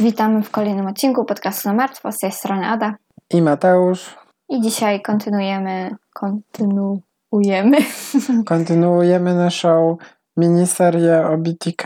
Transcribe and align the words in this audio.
Witamy 0.00 0.42
w 0.42 0.50
kolejnym 0.50 0.86
odcinku 0.86 1.24
podcastu 1.24 1.68
na 1.68 1.74
martwo. 1.74 2.12
Z 2.12 2.18
tej 2.18 2.32
strony 2.32 2.66
Ada. 2.66 2.94
I 3.30 3.42
Mateusz. 3.42 4.16
I 4.48 4.60
dzisiaj 4.60 5.02
kontynuujemy. 5.02 5.90
Kontynuujemy. 6.14 7.78
Kontynuujemy 8.46 9.34
naszą 9.34 9.96
miniserię 10.36 11.26
o 11.26 11.38
BTK. 11.38 11.84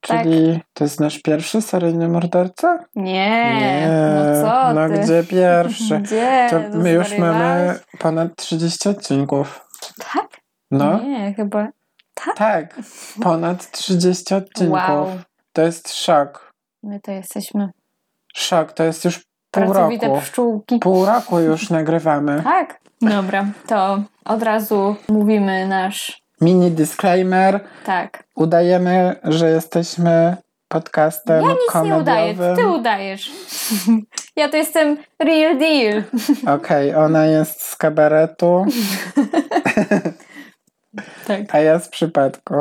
Czyli 0.00 0.54
tak. 0.54 0.66
to 0.74 0.84
jest 0.84 1.00
nasz 1.00 1.18
pierwszy 1.22 1.62
seryjny 1.62 2.08
morderca? 2.08 2.78
Nie, 2.96 3.54
nie. 3.60 3.88
no 4.14 4.42
co 4.42 4.74
No 4.74 4.88
ty? 4.88 4.98
gdzie 4.98 5.24
pierwszy? 5.24 5.98
Gdzie? 6.02 6.46
To 6.50 6.78
my 6.78 6.90
już 6.92 7.18
mamy 7.18 7.78
ponad 7.98 8.36
30 8.36 8.88
odcinków. 8.88 9.68
Tak? 10.14 10.28
No. 10.70 11.00
Nie, 11.00 11.34
chyba. 11.34 11.68
Tak? 12.14 12.36
Tak, 12.36 12.74
ponad 13.22 13.70
30 13.70 14.34
odcinków. 14.34 14.88
Wow. 14.88 15.06
To 15.52 15.62
jest 15.62 15.94
szok. 15.94 16.49
My 16.82 17.00
to 17.00 17.10
jesteśmy 17.12 17.68
Szok, 18.34 18.72
to 18.72 18.84
jest 18.84 19.04
już 19.04 19.18
pół 19.50 19.64
pracowite 19.64 20.08
roku. 20.08 20.20
pszczółki. 20.20 20.78
Pół 20.78 21.06
roku 21.06 21.40
już 21.40 21.70
nagrywamy. 21.78 22.42
Tak? 22.44 22.80
Dobra, 23.00 23.46
to 23.66 24.02
od 24.24 24.42
razu 24.42 24.96
mówimy 25.08 25.66
nasz. 25.66 26.22
Mini 26.40 26.70
disclaimer. 26.70 27.60
Tak. 27.84 28.24
Udajemy, 28.34 29.16
że 29.24 29.50
jesteśmy 29.50 30.36
podcastem 30.68 31.42
Ja 31.44 31.48
nic 31.52 31.58
komediowym. 31.70 31.96
nie 31.96 32.02
udaję, 32.02 32.56
ty 32.56 32.66
udajesz. 32.66 33.30
Ja 34.36 34.48
to 34.48 34.56
jestem 34.56 34.96
real 35.18 35.58
deal. 35.58 36.02
Okej, 36.56 36.90
okay, 36.90 37.04
ona 37.04 37.26
jest 37.26 37.62
z 37.62 37.76
kabaretu, 37.76 38.66
Tak. 41.26 41.40
a 41.54 41.58
ja 41.58 41.78
z 41.78 41.88
przypadku. 41.88 42.54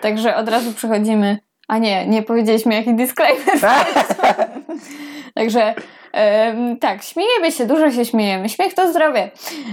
Także 0.00 0.36
od 0.36 0.48
razu 0.48 0.72
przechodzimy. 0.72 1.38
A 1.68 1.78
nie, 1.78 2.06
nie 2.06 2.22
powiedzieliśmy 2.22 2.74
jaki 2.74 2.94
disclaimer. 2.94 3.54
Także 5.34 5.74
em, 6.12 6.76
tak, 6.78 7.02
śmiejemy 7.02 7.52
się, 7.52 7.66
dużo 7.66 7.90
się 7.90 8.04
śmiejemy. 8.04 8.48
Śmiech 8.48 8.74
to 8.74 8.90
zdrowie. 8.90 9.30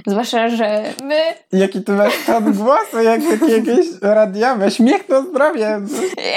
Zwłaszcza, 0.07 0.49
że 0.49 0.83
my 1.03 1.15
Jaki 1.51 1.81
ty 1.83 1.91
masz 1.91 2.13
ton 2.25 2.53
głosu, 2.53 3.01
jak 3.03 3.21
jakieś 3.49 3.85
radiowe. 4.01 4.71
Śmiech 4.71 5.07
to 5.07 5.23
zdrowie. 5.23 5.79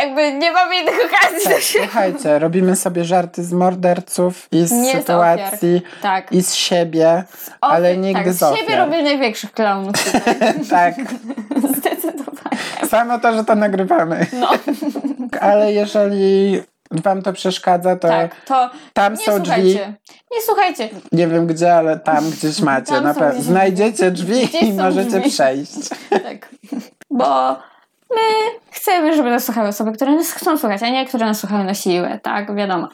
jakby 0.02 0.32
nie 0.32 0.52
mamy 0.52 0.76
innych 0.80 0.94
okazji 1.04 1.48
do 1.50 1.60
siebie. 1.60 1.84
Słuchajcie, 1.84 2.38
robimy 2.38 2.76
sobie 2.76 3.04
żarty 3.04 3.44
z 3.44 3.52
morderców 3.52 4.48
i 4.52 4.66
z 4.66 4.72
Nie 4.72 4.92
z 4.92 4.96
sytuacji 4.96 5.82
Tak. 6.02 6.32
i 6.32 6.42
z 6.42 6.54
siebie, 6.54 7.24
O, 7.60 7.66
ale 7.66 7.96
nigdy 7.96 8.24
tak, 8.24 8.32
z 8.32 8.38
z 8.38 8.56
siebie 8.58 8.76
robię 8.76 9.02
największych 9.02 9.52
klaunów 9.52 9.94
tak. 10.70 10.94
samo 12.90 13.18
to, 13.18 13.34
że 13.34 13.44
to 13.44 13.54
nagrywamy. 13.54 14.26
No, 14.32 14.48
Ale 15.40 15.72
jeżeli 15.72 16.62
wam 16.90 17.22
to 17.22 17.32
przeszkadza, 17.32 17.96
to 17.96 18.08
tak, 18.08 18.44
to 18.44 18.70
tam 18.92 19.14
nie 19.14 19.18
są 19.18 19.40
drzwi. 19.40 19.72
słuchajcie. 19.72 19.94
Nie 20.32 20.42
słuchajcie. 20.42 20.88
Nie 21.12 21.28
wiem 21.28 21.46
gdzie, 21.46 21.74
ale 21.74 21.98
tam 21.98 22.30
gdzieś 22.30 22.60
macie. 22.60 22.92
Tam 22.92 23.04
na 23.04 23.14
pewno. 23.14 23.42
Znajdziecie 23.42 24.10
drzwi 24.10 24.66
i 24.66 24.72
możecie 24.72 25.18
drzwi. 25.18 25.30
przejść. 25.30 25.72
Tak. 26.10 26.48
Bo 27.10 27.50
my 28.10 28.20
chcemy, 28.70 29.16
żeby 29.16 29.30
nas 29.30 29.44
słuchały 29.44 29.68
osoby, 29.68 29.92
które 29.92 30.12
nas 30.12 30.32
chcą 30.32 30.58
słuchać, 30.58 30.82
a 30.82 30.88
nie 30.88 31.06
które 31.06 31.26
nas 31.26 31.40
słuchają 31.40 31.64
na 31.64 31.74
siłę, 31.74 32.20
tak? 32.22 32.54
Wiadomo. 32.56 32.88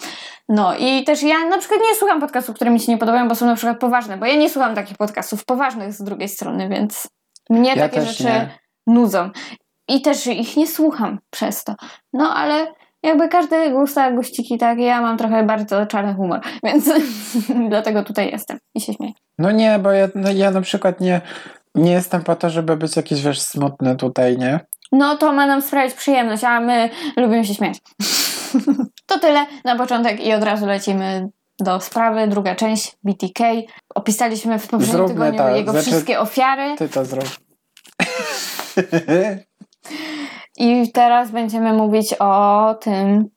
No 0.48 0.77
i 0.78 1.05
też 1.05 1.22
ja 1.22 1.44
na 1.44 1.58
przykład 1.58 1.81
nie 1.91 1.97
słucham 1.97 2.20
podcastów, 2.20 2.56
które 2.56 2.70
mi 2.70 2.81
się 2.81 2.92
nie 2.92 2.98
podobają, 2.98 3.28
bo 3.28 3.34
są 3.34 3.47
na 3.47 3.56
przykład 3.56 3.78
poważne, 3.78 4.16
bo 4.16 4.27
ja 4.27 4.36
nie 4.36 4.50
słucham 4.50 4.75
takich 4.75 4.97
podcastów 4.97 5.44
poważnych 5.44 5.92
z 5.92 6.03
drugiej 6.03 6.28
strony, 6.28 6.69
więc 6.69 7.08
mnie 7.50 7.70
Ja 7.75 7.77
takie 7.77 8.03
rzeczy 8.03 8.25
nie. 8.25 8.58
Nudzą. 8.91 9.31
I 9.89 10.03
też 10.03 10.27
ich 10.27 10.57
nie 10.57 10.67
słucham 10.67 11.19
przez 11.31 11.65
to. 11.65 11.75
No 12.13 12.35
ale 12.35 12.67
jakby 13.03 13.29
każdy 13.29 13.71
gusta 13.71 14.11
guściki, 14.11 14.59
tak? 14.59 14.78
Ja 14.78 15.01
mam 15.01 15.17
trochę 15.19 15.43
bardzo 15.43 15.87
czarny 15.87 16.15
humor, 16.15 16.41
więc 16.65 16.91
dlatego 17.71 18.03
tutaj 18.03 18.31
jestem 18.31 18.59
i 18.75 18.81
się 18.81 18.93
śmieję. 18.93 19.12
No 19.39 19.50
nie, 19.50 19.79
bo 19.79 19.93
ja, 19.93 20.09
no 20.15 20.31
ja 20.31 20.50
na 20.50 20.61
przykład 20.61 21.00
nie, 21.00 21.21
nie 21.75 21.93
jestem 21.93 22.23
po 22.23 22.37
to, 22.37 22.50
żeby 22.50 22.77
być 22.77 22.97
jakiś 22.97 23.23
wiesz 23.23 23.41
smutny 23.41 23.97
tutaj, 23.97 24.39
nie? 24.39 24.61
No 24.93 25.17
to 25.17 25.33
ma 25.33 25.47
nam 25.47 25.62
sprawić 25.62 25.95
przyjemność, 25.95 26.45
a 26.45 26.61
my 26.61 26.91
lubimy 27.17 27.45
się 27.45 27.55
śmiać. 27.55 27.79
to 29.06 29.19
tyle 29.19 29.47
na 29.65 29.77
początek 29.77 30.27
i 30.27 30.34
od 30.34 30.43
razu 30.43 30.67
lecimy 30.67 31.29
do 31.61 31.81
sprawy. 31.81 32.29
Druga 32.29 32.55
część 32.55 32.97
BTK. 33.05 33.45
Opisaliśmy 33.95 34.59
w 34.59 34.69
poprzednim 34.69 35.06
Zróbmy 35.06 35.33
tygodniu 35.33 35.56
jego 35.56 35.73
Znaczy- 35.73 35.87
wszystkie 35.87 36.21
ofiary 36.21 36.75
Ty 36.79 36.89
to 36.89 37.05
zrób. 37.05 37.50
I 40.56 40.92
teraz 40.92 41.31
będziemy 41.31 41.72
mówić 41.72 42.14
o 42.19 42.75
tym, 42.81 43.28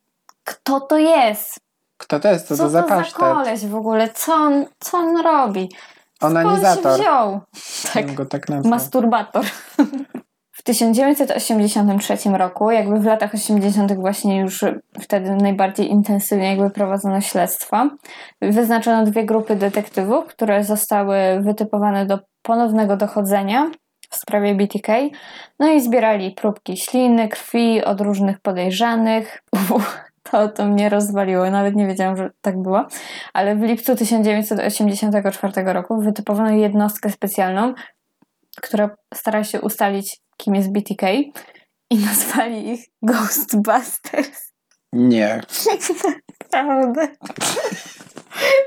kto 0.44 0.80
to 0.80 0.98
jest. 0.98 1.60
Kto 1.98 2.20
to 2.20 2.28
jest? 2.32 2.48
Co, 2.48 2.58
Co 2.58 2.64
to 2.64 2.70
za 2.70 2.84
pasztet? 2.84 3.18
koleś 3.18 3.66
w 3.66 3.76
ogóle? 3.76 4.10
Co 4.10 4.34
on, 4.34 4.66
co 4.80 4.98
on 4.98 5.18
robi? 5.18 5.70
Skąd 6.16 6.34
się 6.34 6.40
Onanizator. 6.40 7.00
wziął? 7.00 7.40
Tak. 7.94 8.14
Go 8.14 8.26
tak 8.26 8.50
nazwał. 8.50 8.70
Masturbator. 8.70 9.46
W 10.52 10.64
1983 10.64 12.18
roku, 12.30 12.72
jakby 12.72 13.00
w 13.00 13.06
latach 13.06 13.34
80. 13.34 13.94
właśnie 13.94 14.40
już 14.40 14.66
wtedy 15.02 15.36
najbardziej 15.36 15.90
intensywnie 15.92 16.50
jakby 16.50 16.70
prowadzono 16.70 17.22
śledztwa, 17.22 17.90
wyznaczono 18.42 19.06
dwie 19.06 19.26
grupy 19.26 19.56
detektywów, 19.56 20.26
które 20.26 20.64
zostały 20.64 21.16
wytypowane 21.42 22.06
do 22.06 22.20
ponownego 22.42 22.98
dochodzenia 22.98 23.72
w 24.14 24.16
sprawie 24.16 24.56
BTK. 24.56 24.94
No 25.60 25.72
i 25.72 25.82
zbierali 25.82 26.32
próbki 26.32 26.78
śliny, 26.78 27.28
krwi 27.28 27.84
od 27.84 28.02
różnych 28.02 28.40
podejrzanych. 28.40 29.44
Uff, 29.52 30.00
To, 30.32 30.50
to 30.50 30.66
mnie 30.66 30.90
rozwaliło, 30.90 31.50
nawet 31.50 31.76
nie 31.76 31.88
wiedziałam, 31.88 32.18
że 32.18 32.30
tak 32.42 32.62
było. 32.62 32.88
Ale 33.34 33.56
w 33.56 33.62
lipcu 33.62 33.96
1984 33.96 35.74
roku 35.74 36.02
wytypowano 36.02 36.50
jednostkę 36.50 37.10
specjalną, 37.10 37.74
która 38.62 38.90
stara 39.14 39.44
się 39.44 39.62
ustalić, 39.62 40.20
kim 40.38 40.56
jest 40.56 40.72
BTK 40.72 41.12
i 41.90 41.98
nazwali 42.06 42.70
ich 42.74 42.86
Ghostbusters. 43.02 44.54
Nie. 44.94 45.42
Naprawdę. 46.54 47.08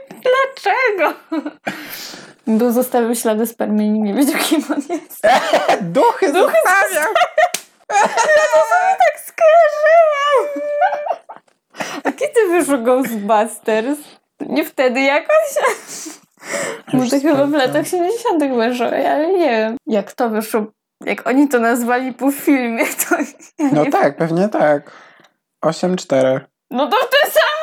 Dlaczego? 0.09 1.19
Bo 2.47 2.73
zostawił 2.73 3.15
ślady 3.15 3.47
spermy 3.47 3.85
i 3.85 3.91
nie 3.91 4.15
wiedział, 4.15 4.41
kim 4.41 4.65
on 4.71 4.83
jest. 4.89 5.23
Duchy, 5.97 6.33
Duchy 6.33 6.33
zostawiam! 6.33 7.15
Tak 8.99 9.21
skojarzyłam! 9.27 10.63
A 12.05 12.13
kiedy 12.13 12.49
wyszło 12.51 12.79
Ghostbusters? 12.79 13.99
Nie 14.41 14.65
wtedy 14.65 15.01
jakoś? 15.01 15.55
Bo 16.95 17.05
to 17.11 17.21
chyba 17.21 17.47
w 17.47 17.53
latach 17.53 17.87
70. 17.89 18.55
wyszło, 18.55 18.87
ale 18.87 19.33
nie 19.33 19.51
wiem. 19.51 19.77
Jak 19.87 20.13
to 20.13 20.29
wyszło, 20.31 20.67
jak 21.05 21.27
oni 21.29 21.49
to 21.49 21.59
nazwali 21.59 22.13
po 22.13 22.33
filmie, 22.33 22.85
to 22.87 23.17
ja 23.59 23.69
No 23.73 23.85
tak, 23.91 24.17
pewnie 24.17 24.49
tak. 24.49 24.91
8-4. 25.65 26.41
No 26.71 26.87
to 26.91 26.97
w 26.97 27.11
tym 27.11 27.31
samym! 27.31 27.56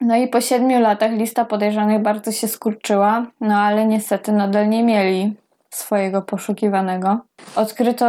No 0.00 0.16
i 0.16 0.28
po 0.28 0.40
siedmiu 0.40 0.80
latach 0.80 1.12
lista 1.12 1.44
podejrzanych 1.44 2.02
bardzo 2.02 2.32
się 2.32 2.48
skurczyła, 2.48 3.26
no 3.40 3.54
ale 3.54 3.86
niestety 3.86 4.32
nadal 4.32 4.68
nie 4.68 4.82
mieli 4.82 5.36
swojego 5.70 6.22
poszukiwanego. 6.22 7.20
Odkryto 7.56 8.06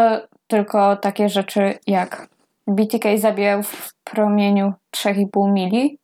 tylko 0.48 0.96
takie 0.96 1.30
rzeczy 1.30 1.80
jak 1.88 2.28
BTK 2.68 3.18
zabijał 3.18 3.64
w 3.64 3.94
promieniu 4.04 4.74
3,5 4.96 5.52
mili, 5.52 5.98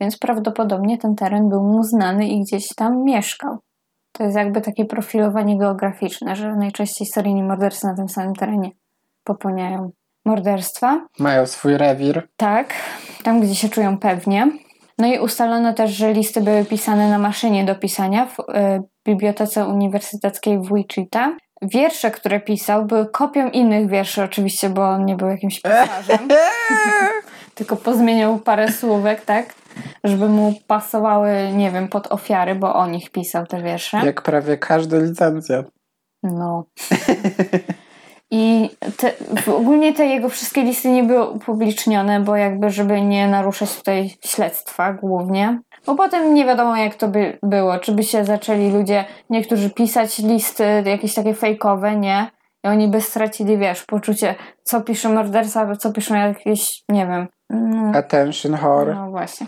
więc 0.00 0.18
prawdopodobnie 0.18 0.98
ten 0.98 1.14
teren 1.14 1.48
był 1.48 1.62
mu 1.62 1.82
znany 1.82 2.28
i 2.28 2.40
gdzieś 2.40 2.68
tam 2.68 3.04
mieszkał. 3.04 3.58
To 4.12 4.24
jest 4.24 4.36
jakby 4.36 4.60
takie 4.60 4.84
profilowanie 4.84 5.58
geograficzne, 5.58 6.36
że 6.36 6.56
najczęściej 6.56 7.06
seryjni 7.06 7.42
mordercy 7.42 7.86
na 7.86 7.94
tym 7.94 8.08
samym 8.08 8.34
terenie 8.34 8.70
popełniają 9.24 9.90
morderstwa. 10.24 11.06
Mają 11.18 11.46
swój 11.46 11.76
rewir. 11.76 12.28
Tak, 12.36 12.74
tam 13.22 13.40
gdzie 13.40 13.54
się 13.54 13.68
czują 13.68 13.98
pewnie. 13.98 14.63
No 14.98 15.06
i 15.06 15.18
ustalono 15.18 15.74
też, 15.74 15.90
że 15.90 16.12
listy 16.12 16.40
były 16.40 16.64
pisane 16.64 17.10
na 17.10 17.18
maszynie 17.18 17.64
do 17.64 17.74
pisania 17.74 18.26
w 18.26 18.38
y, 18.38 18.44
Bibliotece 19.06 19.66
Uniwersyteckiej 19.66 20.58
w 20.58 20.74
Wichita. 20.74 21.36
Wiersze, 21.62 22.10
które 22.10 22.40
pisał, 22.40 22.84
były 22.84 23.06
kopią 23.06 23.50
innych 23.50 23.88
wierszy, 23.88 24.22
oczywiście, 24.22 24.70
bo 24.70 24.88
on 24.88 25.04
nie 25.04 25.16
był 25.16 25.28
jakimś 25.28 25.60
pisarzem, 25.60 26.28
tylko 27.54 27.76
pozmieniał 27.76 28.38
parę 28.38 28.72
słówek, 28.72 29.24
tak, 29.24 29.54
żeby 30.04 30.28
mu 30.28 30.54
pasowały, 30.66 31.32
nie 31.52 31.70
wiem, 31.70 31.88
pod 31.88 32.12
ofiary, 32.12 32.54
bo 32.54 32.74
o 32.74 32.86
nich 32.86 33.10
pisał 33.10 33.46
te 33.46 33.62
wiersze. 33.62 34.00
Jak 34.04 34.22
prawie 34.22 34.58
każdy 34.58 35.00
licencjat. 35.00 35.66
No. 36.22 36.64
I 38.30 38.70
te, 38.96 39.12
ogólnie 39.52 39.92
te 39.92 40.06
jego 40.06 40.28
wszystkie 40.28 40.62
listy 40.62 40.90
nie 40.90 41.02
były 41.02 41.30
upublicznione, 41.30 42.20
bo 42.20 42.36
jakby, 42.36 42.70
żeby 42.70 43.00
nie 43.00 43.28
naruszać 43.28 43.76
tutaj 43.76 44.10
śledztwa 44.24 44.92
głównie. 44.92 45.60
Bo 45.86 45.94
potem 45.94 46.34
nie 46.34 46.44
wiadomo, 46.44 46.76
jak 46.76 46.94
to 46.94 47.08
by 47.08 47.38
było. 47.42 47.78
Czy 47.78 47.92
by 47.92 48.02
się 48.02 48.24
zaczęli 48.24 48.70
ludzie, 48.70 49.04
niektórzy 49.30 49.70
pisać 49.70 50.18
listy 50.18 50.64
jakieś 50.86 51.14
takie 51.14 51.34
fejkowe, 51.34 51.96
nie? 51.96 52.30
I 52.64 52.68
oni 52.68 52.88
by 52.88 53.00
stracili, 53.00 53.58
wiesz, 53.58 53.84
poczucie, 53.84 54.34
co 54.62 54.80
pisze 54.80 55.08
morderca, 55.08 55.76
co 55.76 55.92
piszą 55.92 56.14
jakieś, 56.14 56.82
nie 56.88 57.06
wiem, 57.06 57.28
Attention 57.94 58.56
whore. 58.56 58.94
no 58.94 59.10
właśnie. 59.10 59.46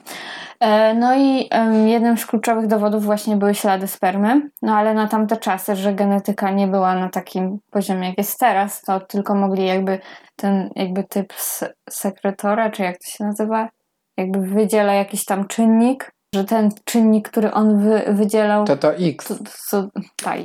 E, 0.61 0.95
No 0.95 1.15
i 1.17 1.49
jednym 1.87 2.19
z 2.19 2.27
kluczowych 2.27 2.67
dowodów 2.67 3.05
właśnie 3.05 3.37
były 3.37 3.55
ślady 3.55 3.87
spermy, 3.87 4.51
no 4.63 4.77
ale 4.77 4.95
na 4.95 5.09
tamte 5.09 5.37
czasy, 5.37 5.77
że 5.77 5.95
genetyka 5.95 6.51
nie 6.51 6.67
była 6.67 6.95
na 6.95 7.09
takim 7.09 7.59
poziomie 7.71 8.09
jak 8.09 8.19
jest 8.19 8.39
teraz, 8.39 8.83
to 8.83 9.01
tylko 9.01 9.35
mogli 9.35 9.67
jakby 9.67 9.99
ten 10.37 10.71
jakby 10.77 11.05
typ 11.05 11.33
se- 11.33 11.73
sekretora, 11.91 12.71
czy 12.71 12.83
jak 12.83 12.99
to 12.99 13.11
się 13.11 13.25
nazywa, 13.25 13.69
jakby 14.17 14.41
wydziela 14.41 14.93
jakiś 14.95 15.25
tam 15.25 15.47
czynnik, 15.47 16.13
że 16.35 16.45
ten 16.45 16.71
czynnik, 16.85 17.29
który 17.31 17.53
on 17.53 17.79
wy, 17.81 18.03
wydzielał, 18.09 18.65
To 18.65 18.77
to 18.77 18.95
X. 18.95 19.29
to, 19.29 19.35
to, 19.71 19.89
taj. 20.25 20.45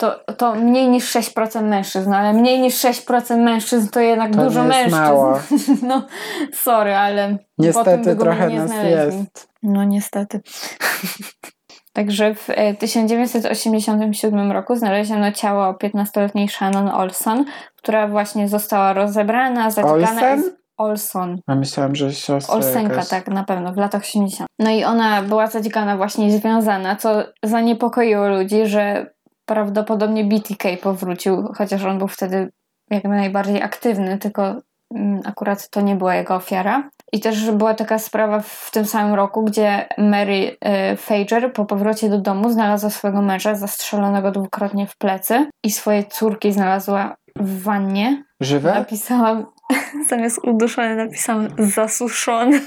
To, 0.00 0.34
to 0.34 0.54
mniej 0.54 0.88
niż 0.88 1.14
6% 1.14 1.62
mężczyzn, 1.62 2.12
ale 2.12 2.32
mniej 2.32 2.58
niż 2.60 2.74
6% 2.74 3.36
mężczyzn 3.38 3.88
to 3.88 4.00
jednak 4.00 4.32
To 4.36 4.44
dużo 4.44 4.64
mężczyzn. 4.64 4.96
mało. 4.96 5.38
No, 5.82 6.06
sorry, 6.54 6.94
ale 6.96 7.22
potem 7.28 7.38
Niestety 7.58 8.16
trochę 8.16 8.48
nie 8.48 8.58
nas 8.58 8.70
znaleźli. 8.70 9.18
jest. 9.20 9.48
No 9.62 9.84
niestety. 9.84 10.40
Także 11.92 12.34
w 12.34 12.50
e, 12.50 12.74
1987 12.74 14.52
roku 14.52 14.76
znaleziono 14.76 15.32
ciało 15.32 15.72
15-letniej 15.72 16.48
Shannon 16.48 16.88
Olson, 16.88 17.44
która 17.76 18.08
właśnie 18.08 18.48
została 18.48 18.92
rozebrana, 18.92 19.70
zatykana 19.70 20.10
Olsen? 20.10 20.42
Olson. 20.76 21.38
A 21.46 21.54
myślałam, 21.54 21.94
że 21.94 22.12
siostra 22.12 22.54
Olsenka, 22.54 22.92
jakaś. 22.94 23.08
tak, 23.08 23.28
na 23.28 23.44
pewno, 23.44 23.72
w 23.72 23.76
latach 23.76 24.02
80. 24.02 24.48
No 24.58 24.70
i 24.70 24.84
ona 24.84 25.22
była 25.22 25.46
zadzikana 25.46 25.96
właśnie 25.96 26.30
związana, 26.38 26.96
co 26.96 27.22
zaniepokoiło 27.42 28.28
ludzi, 28.28 28.66
że 28.66 29.10
prawdopodobnie 29.50 30.24
BTK 30.24 30.68
powrócił, 30.82 31.52
chociaż 31.56 31.84
on 31.84 31.98
był 31.98 32.08
wtedy 32.08 32.52
jak 32.90 33.04
najbardziej 33.04 33.62
aktywny, 33.62 34.18
tylko 34.18 34.54
mm, 34.94 35.20
akurat 35.24 35.70
to 35.70 35.80
nie 35.80 35.96
była 35.96 36.14
jego 36.14 36.34
ofiara. 36.34 36.90
I 37.12 37.20
też 37.20 37.50
była 37.50 37.74
taka 37.74 37.98
sprawa 37.98 38.40
w 38.40 38.70
tym 38.72 38.84
samym 38.84 39.14
roku, 39.14 39.44
gdzie 39.44 39.88
Mary 39.98 40.56
e, 40.60 40.96
Fager 40.96 41.52
po 41.52 41.64
powrocie 41.64 42.08
do 42.08 42.18
domu 42.18 42.50
znalazła 42.50 42.90
swojego 42.90 43.22
męża 43.22 43.54
zastrzelonego 43.54 44.30
dwukrotnie 44.30 44.86
w 44.86 44.96
plecy 44.96 45.50
i 45.62 45.70
swoje 45.70 46.04
córki 46.04 46.52
znalazła 46.52 47.16
w 47.36 47.62
wannie. 47.62 48.24
Żywe? 48.40 48.74
Napisałam, 48.74 49.46
zamiast 50.10 50.38
uduszone 50.44 50.96
napisałam 50.96 51.48
zasuszone. 51.58 52.60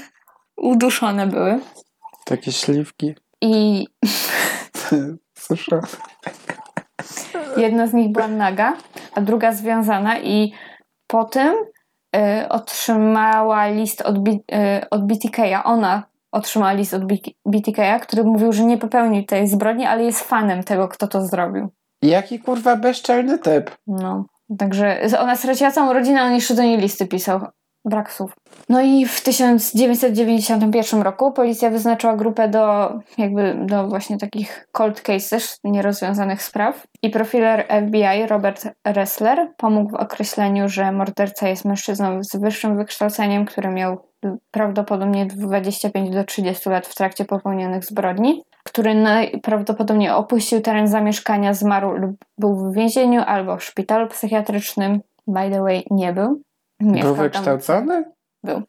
Uduszone 0.56 1.26
były. 1.26 1.60
Takie 2.24 2.52
śliwki. 2.52 3.14
I 3.40 3.86
Słyszę. 5.34 5.80
Jedna 7.56 7.86
z 7.86 7.92
nich 7.92 8.12
była 8.12 8.28
naga, 8.28 8.76
a 9.14 9.20
druga 9.20 9.52
związana 9.52 10.18
i 10.18 10.52
po 11.06 11.24
tym 11.24 11.54
y, 12.16 12.48
otrzymała 12.48 13.66
list 13.66 14.00
od, 14.00 14.18
B, 14.18 14.30
y, 14.30 14.36
od 14.90 15.06
BTK'a. 15.06 15.60
Ona 15.64 16.02
otrzymała 16.32 16.72
list 16.72 16.94
od 16.94 17.04
B, 17.04 17.14
BTK'a, 17.46 18.00
który 18.00 18.24
mówił, 18.24 18.52
że 18.52 18.64
nie 18.64 18.78
popełnił 18.78 19.24
tej 19.24 19.48
zbrodni, 19.48 19.84
ale 19.84 20.04
jest 20.04 20.20
fanem 20.20 20.62
tego, 20.62 20.88
kto 20.88 21.08
to 21.08 21.26
zrobił. 21.26 21.68
Jaki 22.02 22.38
kurwa 22.38 22.76
bezczelny 22.76 23.38
typ. 23.38 23.70
No, 23.86 24.24
także 24.58 25.00
ona 25.20 25.36
straciła 25.36 25.70
całą 25.70 25.92
rodzinę, 25.92 26.22
on 26.22 26.34
jeszcze 26.34 26.54
do 26.54 26.62
niej 26.62 26.78
listy 26.78 27.06
pisał. 27.06 27.40
Brak 27.84 28.12
słów. 28.12 28.32
No 28.68 28.80
i 28.80 29.06
w 29.06 29.20
1991 29.20 31.02
roku 31.02 31.32
policja 31.32 31.70
wyznaczyła 31.70 32.16
grupę 32.16 32.48
do 32.48 32.92
jakby 33.18 33.54
do 33.66 33.88
właśnie 33.88 34.18
takich 34.18 34.68
cold 34.72 35.00
cases, 35.00 35.60
nierozwiązanych 35.64 36.42
spraw. 36.42 36.86
I 37.02 37.10
profiler 37.10 37.66
FBI 37.86 38.26
Robert 38.28 38.68
Ressler 38.84 39.52
pomógł 39.56 39.90
w 39.90 39.94
określeniu, 39.94 40.68
że 40.68 40.92
morderca 40.92 41.48
jest 41.48 41.64
mężczyzną 41.64 42.24
z 42.24 42.36
wyższym 42.36 42.76
wykształceniem, 42.76 43.44
który 43.44 43.70
miał 43.70 43.98
prawdopodobnie 44.50 45.26
25 45.26 46.10
do 46.10 46.24
30 46.24 46.70
lat 46.70 46.86
w 46.86 46.94
trakcie 46.94 47.24
popełnionych 47.24 47.84
zbrodni, 47.84 48.42
który 48.64 48.94
najprawdopodobniej 48.94 50.10
opuścił 50.10 50.60
teren 50.60 50.88
zamieszkania, 50.88 51.54
zmarł 51.54 51.92
lub 51.92 52.16
był 52.38 52.56
w 52.56 52.74
więzieniu 52.74 53.22
albo 53.26 53.56
w 53.56 53.64
szpitalu 53.64 54.08
psychiatrycznym. 54.08 55.00
By 55.26 55.50
the 55.50 55.60
way, 55.60 55.84
nie 55.90 56.12
był. 56.12 56.42
Mieszkał 56.84 57.14
Był 57.14 57.22
wykształcony? 57.22 58.04
Był. 58.44 58.62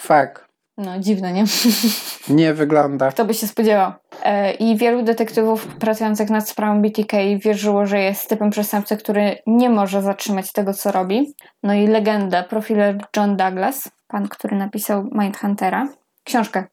Fuck. 0.00 0.52
No, 0.76 0.98
dziwne, 0.98 1.32
nie? 1.32 1.44
Nie 2.28 2.54
wygląda. 2.54 3.10
Kto 3.10 3.24
by 3.24 3.34
się 3.34 3.46
spodziewał? 3.46 3.92
E, 4.22 4.52
I 4.52 4.76
wielu 4.76 5.02
detektywów 5.02 5.66
pracujących 5.66 6.30
nad 6.30 6.48
sprawą 6.48 6.82
BTK 6.82 7.16
wierzyło, 7.38 7.86
że 7.86 8.00
jest 8.00 8.28
typem 8.28 8.50
przestępcy, 8.50 8.96
który 8.96 9.38
nie 9.46 9.70
może 9.70 10.02
zatrzymać 10.02 10.52
tego, 10.52 10.74
co 10.74 10.92
robi. 10.92 11.34
No 11.62 11.74
i 11.74 11.86
legenda, 11.86 12.42
profiler 12.42 12.98
John 13.16 13.36
Douglas, 13.36 13.90
pan, 14.08 14.28
który 14.28 14.56
napisał 14.56 15.04
Mindhuntera, 15.12 15.88
książkę, 16.24 16.64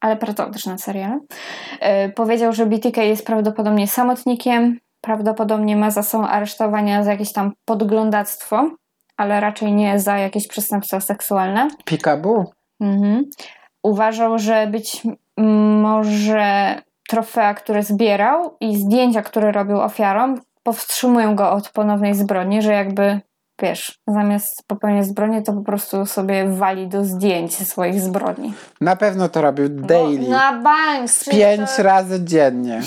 ale 0.00 0.16
pracował 0.16 0.52
też 0.52 0.66
nad 0.66 0.82
serialem, 0.82 1.20
powiedział, 2.14 2.52
że 2.52 2.66
BTK 2.66 3.02
jest 3.02 3.26
prawdopodobnie 3.26 3.88
samotnikiem, 3.88 4.78
prawdopodobnie 5.00 5.76
ma 5.76 5.90
za 5.90 6.02
sobą 6.02 6.26
aresztowania 6.26 7.04
za 7.04 7.12
jakieś 7.12 7.32
tam 7.32 7.52
podglądactwo, 7.64 8.70
ale 9.22 9.40
raczej 9.40 9.72
nie 9.72 10.00
za 10.00 10.18
jakieś 10.18 10.48
przestępstwa 10.48 11.00
seksualne. 11.00 11.68
Pikabu? 11.84 12.44
Mhm. 12.80 13.24
Uważał, 13.82 14.38
że 14.38 14.66
być 14.66 15.02
może 15.82 16.82
trofea, 17.08 17.54
które 17.54 17.82
zbierał 17.82 18.56
i 18.60 18.76
zdjęcia, 18.76 19.22
które 19.22 19.52
robił 19.52 19.80
ofiarom, 19.80 20.40
powstrzymują 20.62 21.36
go 21.36 21.52
od 21.52 21.70
ponownej 21.70 22.14
zbrodni, 22.14 22.62
że 22.62 22.72
jakby, 22.72 23.20
wiesz, 23.62 23.98
zamiast 24.08 24.62
popełniać 24.66 25.06
zbrodnię, 25.06 25.42
to 25.42 25.52
po 25.52 25.62
prostu 25.62 26.06
sobie 26.06 26.48
wali 26.48 26.88
do 26.88 27.04
zdjęć 27.04 27.68
swoich 27.68 28.00
zbrodni. 28.00 28.54
Na 28.80 28.96
pewno 28.96 29.28
to 29.28 29.42
robił 29.42 29.68
daily. 29.68 30.18
No, 30.18 30.28
na 30.28 30.52
bank! 30.52 31.10
Pięć 31.30 31.78
razy 31.78 32.24
dziennie. 32.24 32.80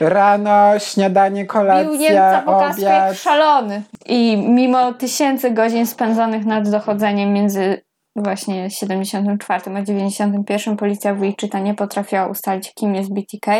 Rano, 0.00 0.78
śniadanie, 0.78 1.46
Bił 1.84 1.94
Niemca 1.94 2.42
kolacja, 2.42 2.68
kasku 2.68 2.82
jak 2.82 3.04
obiad. 3.04 3.16
szalony. 3.16 3.82
I 4.06 4.36
mimo 4.36 4.92
tysięcy 4.92 5.50
godzin 5.50 5.86
spędzonych 5.86 6.46
nad 6.46 6.68
dochodzeniem 6.70 7.32
między 7.32 7.82
właśnie 8.16 8.70
74 8.70 9.76
a 9.76 9.82
91 9.82 10.76
policja 10.76 11.14
w 11.14 11.20
Wichita 11.20 11.58
nie 11.58 11.74
potrafiła 11.74 12.26
ustalić, 12.26 12.74
kim 12.74 12.94
jest 12.94 13.14
BTK 13.14 13.52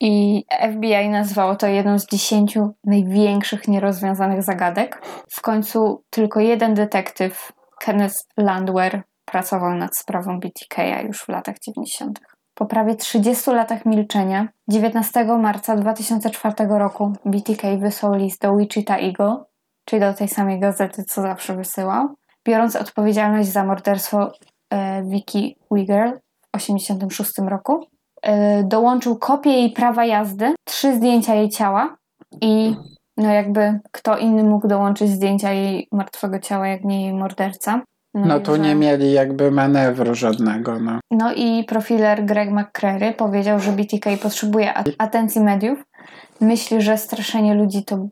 i 0.00 0.44
FBI 0.72 1.08
nazwało 1.08 1.56
to 1.56 1.66
jedną 1.66 1.98
z 1.98 2.06
dziesięciu 2.06 2.70
największych 2.84 3.68
nierozwiązanych 3.68 4.42
zagadek. 4.42 5.02
W 5.30 5.40
końcu 5.40 6.04
tylko 6.10 6.40
jeden 6.40 6.74
detektyw, 6.74 7.52
Kenneth 7.80 8.16
Landwehr, 8.36 9.02
pracował 9.24 9.74
nad 9.74 9.96
sprawą 9.96 10.40
BTK 10.40 11.02
już 11.02 11.22
w 11.22 11.28
latach 11.28 11.56
90. 11.66 12.20
Po 12.54 12.66
prawie 12.66 12.94
30 12.94 13.50
latach 13.50 13.86
milczenia, 13.86 14.48
19 14.68 15.24
marca 15.24 15.76
2004 15.76 16.54
roku 16.68 17.12
BTK 17.24 17.76
wysłał 17.78 18.14
list 18.14 18.42
do 18.42 18.56
Wichita 18.56 18.98
Eagle, 18.98 19.44
czyli 19.84 20.00
do 20.00 20.14
tej 20.14 20.28
samej 20.28 20.60
gazety, 20.60 21.04
co 21.04 21.22
zawsze 21.22 21.56
wysyłał, 21.56 22.08
biorąc 22.48 22.76
odpowiedzialność 22.76 23.48
za 23.48 23.64
morderstwo 23.64 24.32
e, 24.70 25.02
Vicky 25.02 25.54
Wigger 25.70 26.20
w 26.56 26.58
1986 26.58 27.32
roku. 27.50 27.86
E, 28.22 28.64
dołączył 28.64 29.18
kopię 29.18 29.50
jej 29.50 29.70
prawa 29.72 30.04
jazdy, 30.04 30.54
trzy 30.64 30.96
zdjęcia 30.96 31.34
jej 31.34 31.48
ciała 31.48 31.96
i 32.40 32.74
no 33.16 33.28
jakby 33.32 33.80
kto 33.92 34.16
inny 34.18 34.44
mógł 34.44 34.68
dołączyć 34.68 35.10
zdjęcia 35.10 35.52
jej 35.52 35.88
martwego 35.92 36.38
ciała, 36.38 36.68
jak 36.68 36.84
nie 36.84 37.02
jej 37.04 37.14
morderca. 37.14 37.82
No 38.14 38.38
i 38.38 38.42
tu 38.42 38.52
że- 38.52 38.58
nie 38.58 38.74
mieli 38.74 39.12
jakby 39.12 39.50
manewru 39.50 40.14
żadnego, 40.14 40.80
no. 40.80 41.00
no 41.10 41.32
i 41.32 41.64
profiler 41.64 42.24
Greg 42.24 42.50
McCreary 42.50 43.12
powiedział, 43.12 43.60
że 43.60 43.72
BTK 43.72 44.16
potrzebuje 44.22 44.74
at- 44.74 44.88
atencji 44.98 45.40
mediów. 45.40 45.78
Myśli, 46.40 46.80
że 46.82 46.98
straszenie 46.98 47.54
ludzi 47.54 47.84
to 47.84 48.08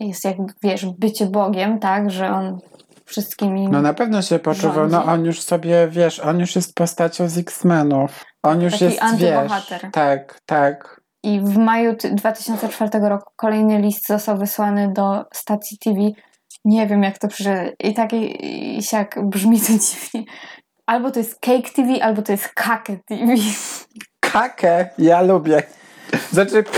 jest 0.00 0.24
jakby, 0.24 0.52
wiesz, 0.62 0.86
bycie 0.86 1.26
Bogiem, 1.26 1.78
tak? 1.78 2.10
Że 2.10 2.30
on 2.30 2.58
wszystkimi... 3.04 3.68
No 3.68 3.82
na 3.82 3.94
pewno 3.94 4.22
się 4.22 4.38
poczuwał, 4.38 4.84
no 4.84 4.90
Rządzi. 4.90 5.08
on 5.08 5.24
już 5.24 5.40
sobie, 5.42 5.88
wiesz, 5.90 6.20
on 6.20 6.40
już 6.40 6.56
jest 6.56 6.74
postacią 6.74 7.28
z 7.28 7.38
X-Menów. 7.38 8.24
On 8.42 8.62
już 8.62 8.72
Taki 8.72 8.84
jest, 8.84 8.96
wiesz, 8.96 9.04
antybohater. 9.32 9.90
tak, 9.92 10.40
tak. 10.46 11.00
I 11.22 11.40
w 11.40 11.56
maju 11.56 11.96
ty- 11.96 12.10
2004 12.14 12.90
roku 13.08 13.30
kolejny 13.36 13.78
list 13.78 14.06
został 14.06 14.38
wysłany 14.38 14.92
do 14.92 15.24
stacji 15.34 15.78
TV. 15.78 16.00
Nie 16.64 16.86
wiem, 16.86 17.02
jak 17.02 17.18
to 17.18 17.28
przeczytać. 17.28 17.72
I 17.80 17.94
tak 17.94 18.12
i, 18.12 18.46
i 18.78 18.82
siak 18.82 19.18
brzmi 19.28 19.60
to 19.60 19.66
dziwnie. 19.72 20.24
Albo 20.86 21.10
to 21.10 21.18
jest 21.18 21.40
Cake 21.40 21.70
TV, 21.76 22.04
albo 22.04 22.22
to 22.22 22.32
jest 22.32 22.48
Kake 22.48 22.96
TV. 23.08 23.32
Kakę, 24.20 24.88
ja 24.98 25.22
lubię. 25.22 25.62
Znaczy... 26.32 26.64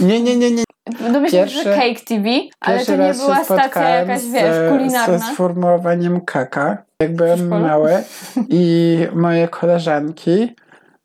nie, 0.00 0.20
nie, 0.22 0.36
nie, 0.36 0.50
nie. 0.50 0.64
Domyślam 1.00 1.42
Pierwszy- 1.42 1.62
że 1.62 1.74
Cake 1.76 2.00
TV, 2.06 2.28
ale 2.60 2.86
to 2.86 2.92
nie 2.92 2.98
raz 2.98 3.18
była 3.20 3.44
stacja 3.44 3.88
jakaś, 3.88 4.20
z, 4.20 4.32
wiesz, 4.32 4.54
ze 4.54 4.68
kulinarna. 4.70 5.18
sformułowaniem 5.18 6.20
kaka, 6.20 6.82
jak 7.02 7.16
byłem 7.16 7.48
mały 7.48 8.04
i 8.48 8.98
moje 9.14 9.48
koleżanki 9.48 10.54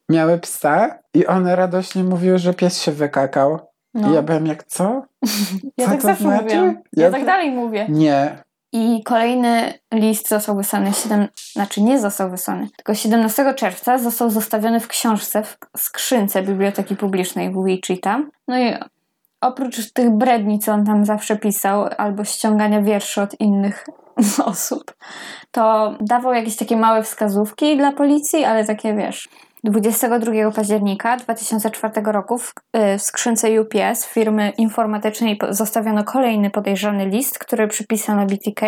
miały 0.10 0.40
psa 0.40 1.00
i 1.14 1.26
one 1.28 1.56
radośnie 1.56 2.04
mówiły, 2.04 2.38
że 2.38 2.54
pies 2.54 2.82
się 2.82 2.92
wykakał. 2.92 3.60
No. 3.94 4.12
I 4.12 4.14
ja 4.16 4.22
byłem 4.22 4.46
jak, 4.48 4.64
co? 4.64 5.02
Ja 5.78 5.86
Co 5.86 5.92
tak 5.92 6.02
zawsze 6.02 6.24
znaczy? 6.24 6.44
mówiłam. 6.44 6.76
Ja, 6.94 7.04
Ja 7.06 7.12
tak 7.12 7.26
dalej 7.26 7.52
mówię. 7.52 7.86
Nie. 7.90 8.38
I 8.74 9.04
kolejny 9.06 9.74
list 9.94 10.30
został 10.30 10.56
wysłany, 10.56 10.94
7, 10.94 11.28
znaczy 11.54 11.82
nie 11.82 12.00
został 12.00 12.30
wysłany, 12.32 12.68
tylko 12.78 12.94
17 12.94 13.54
czerwca 13.54 13.98
został 13.98 14.30
zostawiony 14.30 14.80
w 14.80 14.88
książce 14.88 15.44
w 15.44 15.58
skrzynce 15.78 16.42
Biblioteki 16.44 16.96
Publicznej 16.96 17.52
w 17.52 17.64
Wichita. 17.66 18.20
No 18.48 18.60
i 18.60 18.74
oprócz 19.42 19.92
tych 19.94 20.10
bredni, 20.10 20.60
co 20.60 20.72
on 20.72 20.86
tam 20.86 21.06
zawsze 21.06 21.38
pisał, 21.38 21.86
albo 21.98 22.24
ściągania 22.24 22.82
wierszy 22.82 23.22
od 23.22 23.40
innych 23.40 23.86
osób, 24.46 24.96
to 25.52 25.96
dawał 26.02 26.34
jakieś 26.34 26.56
takie 26.56 26.78
małe 26.78 27.04
wskazówki 27.04 27.78
dla 27.78 27.92
policji, 27.92 28.44
ale 28.44 28.66
takie 28.66 28.96
wiesz. 28.96 29.30
22 29.64 30.52
października 30.52 31.18
2004 31.18 32.02
roku 32.06 32.38
w, 32.38 32.54
y, 32.78 32.98
w 32.98 33.02
skrzynce 33.02 33.62
UPS 33.62 34.06
firmy 34.08 34.54
informatycznej 34.58 35.40
zostawiono 35.50 36.04
kolejny 36.04 36.50
podejrzany 36.50 37.06
list, 37.06 37.40
który 37.40 37.68
przypisano 37.68 38.26
BTK. 38.26 38.66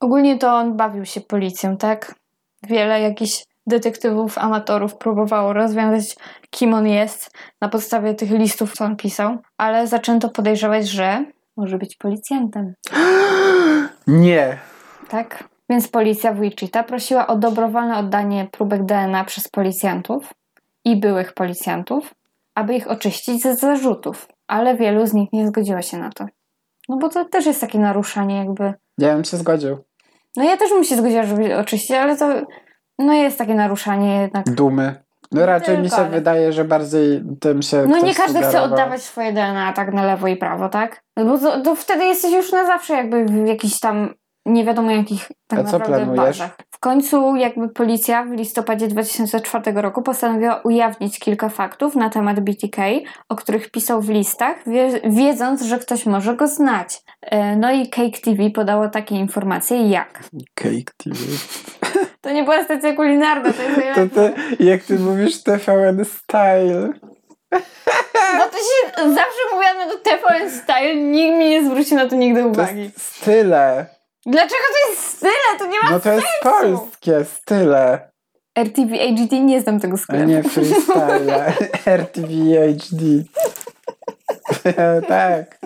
Ogólnie 0.00 0.38
to 0.38 0.54
on 0.54 0.76
bawił 0.76 1.04
się 1.04 1.20
policją, 1.20 1.76
tak? 1.76 2.14
Wiele 2.62 3.00
jakichś 3.00 3.44
detektywów, 3.68 4.38
amatorów 4.38 4.96
próbowało 4.96 5.52
rozwiązać, 5.52 6.16
kim 6.50 6.74
on 6.74 6.86
jest 6.86 7.30
na 7.60 7.68
podstawie 7.68 8.14
tych 8.14 8.30
listów, 8.30 8.72
co 8.72 8.84
on 8.84 8.96
pisał, 8.96 9.38
ale 9.56 9.86
zaczęto 9.86 10.28
podejrzewać, 10.28 10.88
że 10.88 11.24
może 11.56 11.78
być 11.78 11.96
policjantem. 11.96 12.74
Nie. 14.06 14.58
Tak? 15.08 15.44
Więc 15.70 15.88
policja 15.88 16.32
w 16.32 16.40
Wichita 16.40 16.82
prosiła 16.82 17.26
o 17.26 17.36
dobrowolne 17.36 17.98
oddanie 17.98 18.48
próbek 18.52 18.84
DNA 18.84 19.24
przez 19.24 19.48
policjantów 19.48 20.34
i 20.84 20.96
byłych 20.96 21.32
policjantów, 21.32 22.14
aby 22.54 22.74
ich 22.74 22.90
oczyścić 22.90 23.42
ze 23.42 23.56
zarzutów, 23.56 24.28
ale 24.46 24.76
wielu 24.76 25.06
z 25.06 25.14
nich 25.14 25.32
nie 25.32 25.48
zgodziło 25.48 25.82
się 25.82 25.98
na 25.98 26.10
to. 26.10 26.26
No 26.88 26.96
bo 26.96 27.08
to 27.08 27.24
też 27.24 27.46
jest 27.46 27.60
takie 27.60 27.78
naruszanie 27.78 28.36
jakby... 28.36 28.74
Ja 28.98 29.14
bym 29.14 29.24
się 29.24 29.36
zgodził. 29.36 29.76
No 30.36 30.44
ja 30.44 30.56
też 30.56 30.70
bym 30.70 30.84
się 30.84 30.96
zgodziła, 30.96 31.22
żeby 31.22 31.56
oczyścić, 31.56 31.90
ale 31.90 32.16
to 32.16 32.42
no 32.98 33.12
jest 33.12 33.38
takie 33.38 33.54
naruszanie 33.54 34.20
jednak. 34.20 34.50
Dumy. 34.50 34.94
No 35.32 35.46
raczej 35.46 35.66
tylko, 35.66 35.82
mi 35.82 35.90
się 35.90 35.96
ale- 35.96 36.08
wydaje, 36.10 36.52
że 36.52 36.64
bardziej 36.64 37.22
tym 37.40 37.62
się 37.62 37.76
No 37.88 37.98
nie 37.98 38.14
każdy 38.14 38.38
chce 38.38 38.46
sugerował. 38.46 38.64
oddawać 38.72 39.02
swoje 39.02 39.32
DNA 39.32 39.72
tak 39.72 39.92
na 39.92 40.04
lewo 40.04 40.28
i 40.28 40.36
prawo, 40.36 40.68
tak? 40.68 41.02
No 41.16 41.24
bo 41.24 41.38
to, 41.38 41.60
to 41.60 41.74
wtedy 41.76 42.04
jesteś 42.04 42.32
już 42.32 42.52
na 42.52 42.66
zawsze 42.66 42.94
jakby 42.94 43.24
w 43.24 43.46
jakichś 43.46 43.80
tam 43.80 44.14
nie 44.46 44.64
wiadomo 44.64 44.90
jakich 44.90 45.28
tak 45.46 45.58
A 45.60 45.64
co 45.64 45.78
naprawdę 45.78 46.04
planujesz? 46.06 46.38
bazach. 46.38 46.56
W 46.70 46.78
końcu 46.78 47.36
jakby 47.36 47.68
policja 47.68 48.24
w 48.24 48.30
listopadzie 48.30 48.88
2004 48.88 49.72
roku 49.82 50.02
postanowiła 50.02 50.60
ujawnić 50.64 51.18
kilka 51.18 51.48
faktów 51.48 51.94
na 51.96 52.10
temat 52.10 52.40
BTK, 52.40 52.82
o 53.28 53.36
których 53.36 53.70
pisał 53.70 54.02
w 54.02 54.08
listach, 54.08 54.56
wie, 54.66 55.00
wiedząc, 55.10 55.62
że 55.62 55.78
ktoś 55.78 56.06
może 56.06 56.36
go 56.36 56.46
znać. 56.48 57.00
E, 57.22 57.56
No 57.56 57.72
i 57.72 57.88
Cake 57.88 58.18
TV 58.24 58.50
podało 58.50 58.88
takie 58.88 59.14
informacje 59.14 59.88
jak... 59.88 60.20
Cake 60.54 60.92
TV. 60.96 61.16
To 62.20 62.30
nie 62.30 62.44
była 62.44 62.64
stacja 62.64 62.92
kulinarna, 62.96 63.52
to 63.52 63.62
jest 63.62 63.94
To 63.94 64.20
ty, 64.20 64.32
jak 64.64 64.82
ty 64.82 64.98
mówisz 64.98 65.42
TVN 65.42 66.04
Style. 66.04 66.92
Bo 68.38 68.44
to 68.44 68.58
się 68.58 68.96
zawsze 69.14 69.40
mówiłam 69.54 69.88
do 69.88 69.98
TVN 69.98 70.50
Style, 70.50 70.96
nikt 70.96 71.38
mi 71.38 71.50
nie 71.50 71.64
zwrócił 71.64 71.96
na 71.96 72.08
to 72.08 72.16
nigdy 72.16 72.42
To 72.42 72.48
uwagi. 72.48 72.82
jest 72.82 73.02
style. 73.16 73.86
Dlaczego 74.26 74.62
to 74.84 74.90
jest 74.90 75.16
style? 75.16 75.58
To 75.58 75.66
nie 75.66 75.78
ma 75.82 75.90
No 75.90 76.00
to 76.00 76.12
jest 76.12 76.26
sensu. 76.42 76.58
polskie, 76.58 77.24
style. 77.24 78.10
RTV 78.58 78.96
HD 78.98 79.40
nie 79.40 79.60
znam 79.60 79.80
tego 79.80 79.94
A 79.94 79.98
sklepu. 79.98 80.24
nie 80.24 80.42
freestyle. 80.42 81.52
RTV 82.02 82.28
HD. 82.78 83.04
tak. 85.08 85.58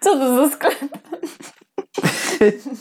Co 0.00 0.16
to 0.18 0.36
za 0.48 0.54
sklep? 0.56 0.78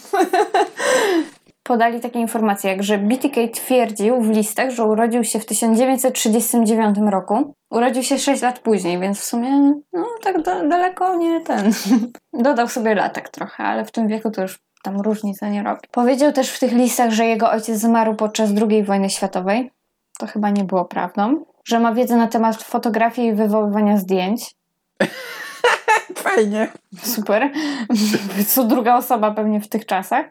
Podali 1.64 2.00
takie 2.00 2.20
informacje, 2.20 2.72
jak 2.72 2.84
że 2.84 2.98
BTK 2.98 3.48
twierdził 3.54 4.22
w 4.22 4.30
listach, 4.30 4.70
że 4.72 4.86
urodził 4.86 5.24
się 5.24 5.40
w 5.40 5.46
1939 5.46 6.98
roku. 7.10 7.56
Urodził 7.70 8.04
się 8.04 8.20
6 8.20 8.42
lat 8.42 8.60
później, 8.60 9.00
więc 9.00 9.20
w 9.20 9.24
sumie 9.24 9.74
no 9.94 10.06
tak 10.24 10.42
da- 10.42 10.68
daleko 10.68 11.16
nie 11.16 11.42
ten. 11.42 11.72
Dodał 12.34 12.68
sobie 12.68 12.96
latek 12.96 13.30
trochę, 13.30 13.64
ale 13.64 13.86
w 13.86 13.92
tym 13.92 14.08
wieku 14.08 14.32
to 14.32 14.42
już 14.42 14.60
tam 14.84 15.02
różnica 15.02 15.50
nie 15.50 15.64
robi. 15.64 15.82
Powiedział 15.92 16.32
też 16.32 16.50
w 16.50 16.60
tych 16.60 16.72
listach, 16.72 17.12
że 17.12 17.26
jego 17.26 17.52
ojciec 17.52 17.78
zmarł 17.78 18.16
podczas 18.16 18.50
II 18.70 18.84
wojny 18.84 19.10
światowej. 19.10 19.72
To 20.20 20.28
chyba 20.28 20.50
nie 20.50 20.64
było 20.64 20.86
prawdą. 20.86 21.46
Że 21.66 21.80
ma 21.80 21.94
wiedzę 21.94 22.16
na 22.16 22.28
temat 22.28 22.64
fotografii 22.64 23.28
i 23.28 23.34
wywoływania 23.34 23.98
zdjęć. 23.98 24.56
Fajnie. 26.16 26.68
Super. 27.04 27.50
Co 28.48 28.64
druga 28.64 28.96
osoba 28.96 29.32
pewnie 29.32 29.62
w 29.62 29.68
tych 29.68 29.86
czasach. 29.86 30.26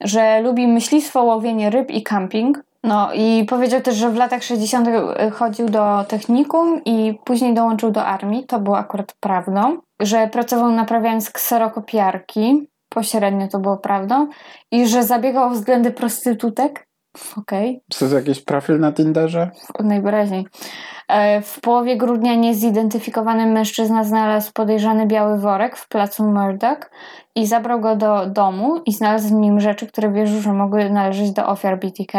Że 0.00 0.40
lubi 0.40 0.68
myślistwo, 0.68 1.22
łowienie 1.22 1.70
ryb 1.70 1.90
i 1.90 2.02
camping. 2.02 2.60
No 2.82 3.12
i 3.14 3.44
powiedział 3.48 3.80
też, 3.80 3.96
że 3.96 4.10
w 4.10 4.16
latach 4.16 4.42
60. 4.42 4.88
chodził 5.32 5.68
do 5.68 6.04
technikum 6.08 6.80
i 6.84 7.18
później 7.24 7.54
dołączył 7.54 7.90
do 7.90 8.04
armii. 8.04 8.44
To 8.44 8.60
było 8.60 8.78
akurat 8.78 9.12
prawdą. 9.20 9.78
Że 10.00 10.28
pracował 10.28 10.70
naprawiając 10.70 11.30
kserokopiarki. 11.30 12.68
Pośrednio 12.88 13.48
to 13.48 13.58
było 13.58 13.76
prawdą. 13.76 14.28
I 14.70 14.88
że 14.88 15.02
zabiegał 15.02 15.46
o 15.46 15.50
względy 15.50 15.90
prostytutek. 15.90 16.88
Okej. 17.36 17.80
Czy 17.90 18.08
to 18.08 18.16
jakiś 18.16 18.40
profil 18.40 18.80
na 18.80 18.92
Tinderze? 18.92 19.50
Najwyraźniej. 19.80 20.46
E, 21.08 21.42
W 21.42 21.60
połowie 21.60 21.96
grudnia 21.96 22.34
niezidentyfikowany 22.34 23.46
mężczyzna 23.46 24.04
znalazł 24.04 24.52
podejrzany 24.52 25.06
biały 25.06 25.38
worek 25.38 25.76
w 25.76 25.88
placu 25.88 26.24
Murdoch 26.24 26.90
i 27.34 27.46
zabrał 27.46 27.80
go 27.80 27.96
do 27.96 28.26
domu 28.26 28.80
i 28.86 28.92
znalazł 28.92 29.28
w 29.28 29.40
nim 29.40 29.60
rzeczy, 29.60 29.86
które 29.86 30.12
wierzył, 30.12 30.40
że 30.40 30.52
mogły 30.52 30.90
należeć 30.90 31.32
do 31.32 31.46
ofiar 31.46 31.78
BTK. 31.78 32.18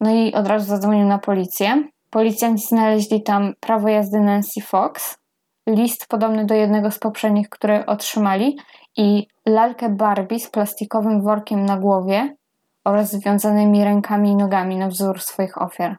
No 0.00 0.10
i 0.10 0.34
od 0.34 0.46
razu 0.46 0.66
zadzwonił 0.66 1.06
na 1.06 1.18
policję. 1.18 1.84
Policjanci 2.10 2.66
znaleźli 2.66 3.22
tam 3.22 3.54
prawo 3.60 3.88
jazdy 3.88 4.20
Nancy 4.20 4.60
Fox, 4.60 5.18
list 5.68 6.06
podobny 6.08 6.46
do 6.46 6.54
jednego 6.54 6.90
z 6.90 6.98
poprzednich, 6.98 7.48
które 7.48 7.86
otrzymali 7.86 8.58
i 8.96 9.26
lalkę 9.46 9.88
Barbie 9.88 10.40
z 10.40 10.50
plastikowym 10.50 11.22
workiem 11.22 11.66
na 11.66 11.76
głowie 11.76 12.36
oraz 12.84 13.10
związanymi 13.10 13.84
rękami 13.84 14.30
i 14.30 14.36
nogami 14.36 14.76
na 14.76 14.88
wzór 14.88 15.20
swoich 15.20 15.62
ofiar. 15.62 15.96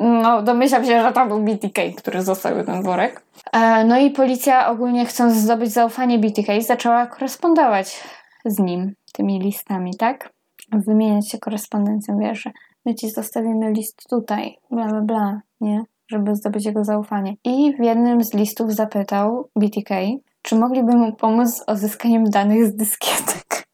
No, 0.00 0.42
domyślam 0.42 0.84
się, 0.84 1.02
że 1.02 1.12
to 1.12 1.26
był 1.26 1.40
BTK, 1.40 1.82
który 1.96 2.22
zostawił 2.22 2.64
ten 2.64 2.82
worek. 2.82 3.22
E, 3.52 3.84
no 3.84 3.98
i 3.98 4.10
policja 4.10 4.70
ogólnie 4.70 5.06
chcąc 5.06 5.34
zdobyć 5.34 5.72
zaufanie 5.72 6.18
BTK 6.18 6.60
zaczęła 6.60 7.06
korespondować 7.06 8.04
z 8.44 8.58
nim 8.58 8.94
tymi 9.12 9.40
listami, 9.40 9.96
tak? 9.96 10.32
Wymieniać 10.72 11.30
się 11.30 11.38
korespondencją, 11.38 12.18
wiesz, 12.18 12.42
że 12.42 12.50
my 12.86 12.94
ci 12.94 13.10
zostawimy 13.10 13.72
list 13.72 14.08
tutaj, 14.10 14.58
bla 14.70 14.86
bla 14.86 15.00
bla, 15.00 15.40
nie? 15.60 15.84
Żeby 16.08 16.36
zdobyć 16.36 16.66
jego 16.66 16.84
zaufanie. 16.84 17.36
I 17.44 17.76
w 17.76 17.84
jednym 17.84 18.24
z 18.24 18.34
listów 18.34 18.74
zapytał 18.74 19.48
BTK, 19.56 19.94
czy 20.42 20.56
mogliby 20.56 20.92
mu 20.96 21.12
pomóc 21.12 21.48
z 21.48 21.62
odzyskaniem 21.66 22.24
danych 22.24 22.66
z 22.66 22.76
dyskietek. 22.76 23.68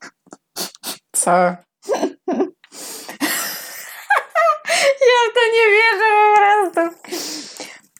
Co? 1.12 1.32
Ja 5.16 5.30
w 5.30 5.34
to 5.34 5.40
nie 5.52 5.66
wierzę 5.76 6.06
po 6.16 6.40
prostu. 6.40 6.98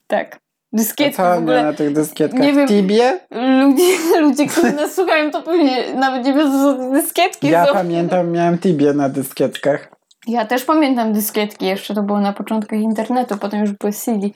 Tak. 0.07 0.37
A 0.37 0.77
Dyskietki 0.79 1.17
co 1.17 1.35
w 1.35 1.39
ogóle. 1.39 1.63
na 1.63 1.73
tych 1.73 1.93
dyskietkach? 1.93 2.41
nie 2.41 2.53
wiem. 2.53 2.69
Tibie? 2.69 3.21
Ludzie, 3.31 3.99
ludzie, 4.21 4.47
którzy 4.47 4.73
nas 4.73 4.95
słuchają, 4.95 5.31
to 5.31 5.43
pewnie 5.43 5.95
nawet 5.95 6.25
nie 6.25 6.33
wiedzą, 6.35 6.53
co 6.53 6.75
to 6.83 6.91
dyskietki 6.91 7.49
Ja 7.49 7.67
są. 7.67 7.73
pamiętam, 7.73 8.31
miałem 8.31 8.59
Tibie 8.59 8.93
na 8.93 9.09
dyskietkach. 9.09 9.89
Ja 10.27 10.45
też 10.47 10.65
pamiętam 10.65 11.13
dyskietki 11.13 11.67
jeszcze, 11.67 11.95
to 11.95 12.03
było 12.03 12.21
na 12.21 12.33
początkach 12.33 12.79
internetu, 12.81 13.37
potem 13.39 13.61
już 13.61 13.73
były 13.73 13.93
CD. 13.93 14.29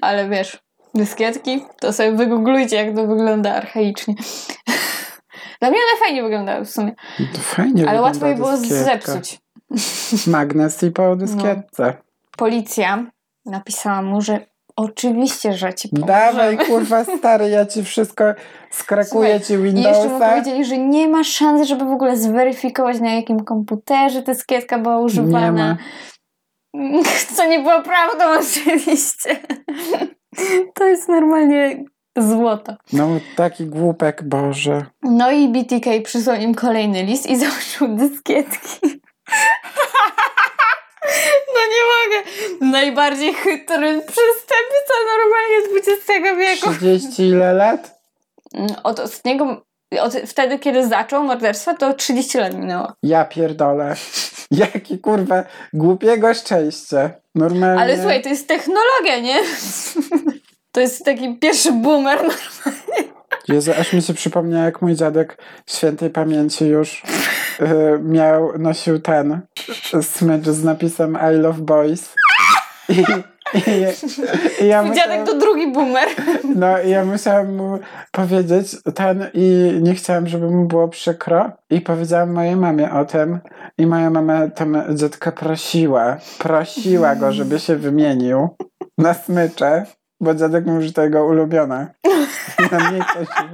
Ale 0.00 0.28
wiesz, 0.28 0.58
dyskietki, 0.94 1.64
to 1.80 1.92
sobie 1.92 2.12
wygooglujcie, 2.12 2.76
jak 2.76 2.94
to 2.96 3.06
wygląda 3.06 3.54
archaicznie. 3.54 4.14
Dla 5.60 5.70
mnie 5.70 5.78
one 5.78 6.00
fajnie 6.06 6.22
wyglądały 6.22 6.64
w 6.64 6.70
sumie, 6.70 6.94
To 7.32 7.38
fajnie 7.40 7.88
ale 7.88 8.00
łatwo 8.02 8.26
je 8.26 8.34
było 8.34 8.50
dyskietka. 8.56 8.84
zepsuć. 9.12 9.38
Magnes 10.26 10.82
i 10.82 10.90
po 10.90 11.16
dyskietce. 11.16 11.94
Policja 12.36 13.06
napisała 13.46 14.02
mu, 14.02 14.20
że 14.20 14.46
oczywiście, 14.76 15.52
że 15.52 15.74
ci 15.74 15.88
pomożemy. 15.88 16.12
Dawaj, 16.12 16.58
kurwa 16.58 17.04
stary, 17.04 17.48
ja 17.48 17.66
ci 17.66 17.84
wszystko 17.84 18.24
skrakuję 18.70 19.40
ci 19.40 19.52
I 19.52 19.56
jeszcze 19.56 19.58
mu 19.58 19.62
Windowsa. 19.62 20.30
powiedzieli, 20.30 20.64
że 20.64 20.78
nie 20.78 21.08
ma 21.08 21.24
szans, 21.24 21.68
żeby 21.68 21.84
w 21.84 21.92
ogóle 21.92 22.16
zweryfikować, 22.16 23.00
na 23.00 23.10
jakim 23.12 23.40
komputerze 23.40 24.22
dyskietka 24.22 24.78
była 24.78 24.98
używana. 24.98 25.76
Nie 26.74 26.92
ma. 27.02 27.36
Co 27.36 27.46
nie 27.46 27.58
było 27.58 27.82
prawdą 27.82 28.24
oczywiście. 28.40 29.40
To 30.74 30.84
jest 30.84 31.08
normalnie 31.08 31.84
złoto. 32.18 32.76
No 32.92 33.08
taki 33.36 33.66
głupek, 33.66 34.22
Boże. 34.22 34.86
No 35.02 35.30
i 35.30 35.48
BTK 35.48 35.90
przysłał 36.04 36.36
im 36.36 36.54
kolejny 36.54 37.02
list 37.02 37.26
i 37.30 37.36
założył 37.46 37.96
dyskietki. 37.96 39.00
No 41.54 41.60
nie 41.60 41.82
mogę. 41.94 42.30
Najbardziej 42.72 43.34
chytry 43.34 44.00
przestępca 44.00 44.94
normalnie 45.08 45.56
XX 45.76 46.06
wieku. 46.38 46.78
30 46.78 47.22
ile 47.22 47.52
lat? 47.54 48.00
Od 48.84 49.00
ostatniego 49.00 49.62
Od, 50.00 50.14
wtedy, 50.26 50.58
kiedy 50.58 50.88
zaczął 50.88 51.24
morderstwo, 51.24 51.74
to 51.74 51.94
30 51.94 52.38
lat 52.38 52.54
minęło. 52.54 52.92
Ja 53.02 53.24
pierdolę. 53.24 53.94
Jakie 54.50 54.98
kurwa 54.98 55.44
głupiego 55.72 56.34
szczęście. 56.34 57.10
Normalnie. 57.34 57.82
Ale 57.82 57.96
słuchaj, 57.96 58.22
to 58.22 58.28
jest 58.28 58.48
technologia, 58.48 59.18
nie? 59.20 59.40
To 60.72 60.80
jest 60.80 61.04
taki 61.04 61.38
pierwszy 61.38 61.72
boomer. 61.72 62.20
Jezu, 63.48 63.72
aż 63.80 63.92
mi 63.92 64.02
się 64.02 64.14
przypomniał, 64.14 64.64
jak 64.64 64.82
mój 64.82 64.94
dziadek 64.94 65.38
świętej 65.66 66.10
pamięci 66.10 66.66
już 66.66 67.02
y, 67.60 67.64
miał, 68.02 68.58
nosił 68.58 69.00
ten 69.00 69.40
smycz 70.02 70.46
z 70.46 70.64
napisem 70.64 71.18
I 71.32 71.36
love 71.36 71.60
boys. 71.60 72.14
I, 72.88 73.04
i, 73.54 74.64
i 74.64 74.66
ja 74.66 74.82
Mój 74.82 74.96
dziadek 74.96 75.26
to 75.26 75.38
drugi 75.38 75.72
boomer. 75.72 76.08
No 76.54 76.82
i 76.82 76.90
ja 76.90 77.04
musiałam 77.04 77.54
mu 77.54 77.78
powiedzieć 78.10 78.76
ten 78.94 79.30
i 79.34 79.72
nie 79.82 79.94
chciałam, 79.94 80.28
żeby 80.28 80.50
mu 80.50 80.64
było 80.64 80.88
przykro 80.88 81.52
i 81.70 81.80
powiedziałam 81.80 82.32
mojej 82.32 82.56
mamie 82.56 82.92
o 82.92 83.04
tym 83.04 83.38
i 83.78 83.86
moja 83.86 84.10
mama 84.10 84.48
tam 84.48 84.82
dziadka 84.94 85.32
prosiła, 85.32 86.16
prosiła 86.38 87.16
go, 87.16 87.32
żeby 87.32 87.60
się 87.60 87.76
wymienił 87.76 88.48
na 88.98 89.14
smycze, 89.14 89.86
bo 90.24 90.34
dziadek 90.34 90.66
mówi, 90.66 90.86
że 90.86 90.92
to 90.92 91.02
jego 91.02 91.24
ulubione. 91.26 91.86
No 92.72 92.78
nie 92.92 93.04
chce 93.04 93.18
się. 93.20 93.48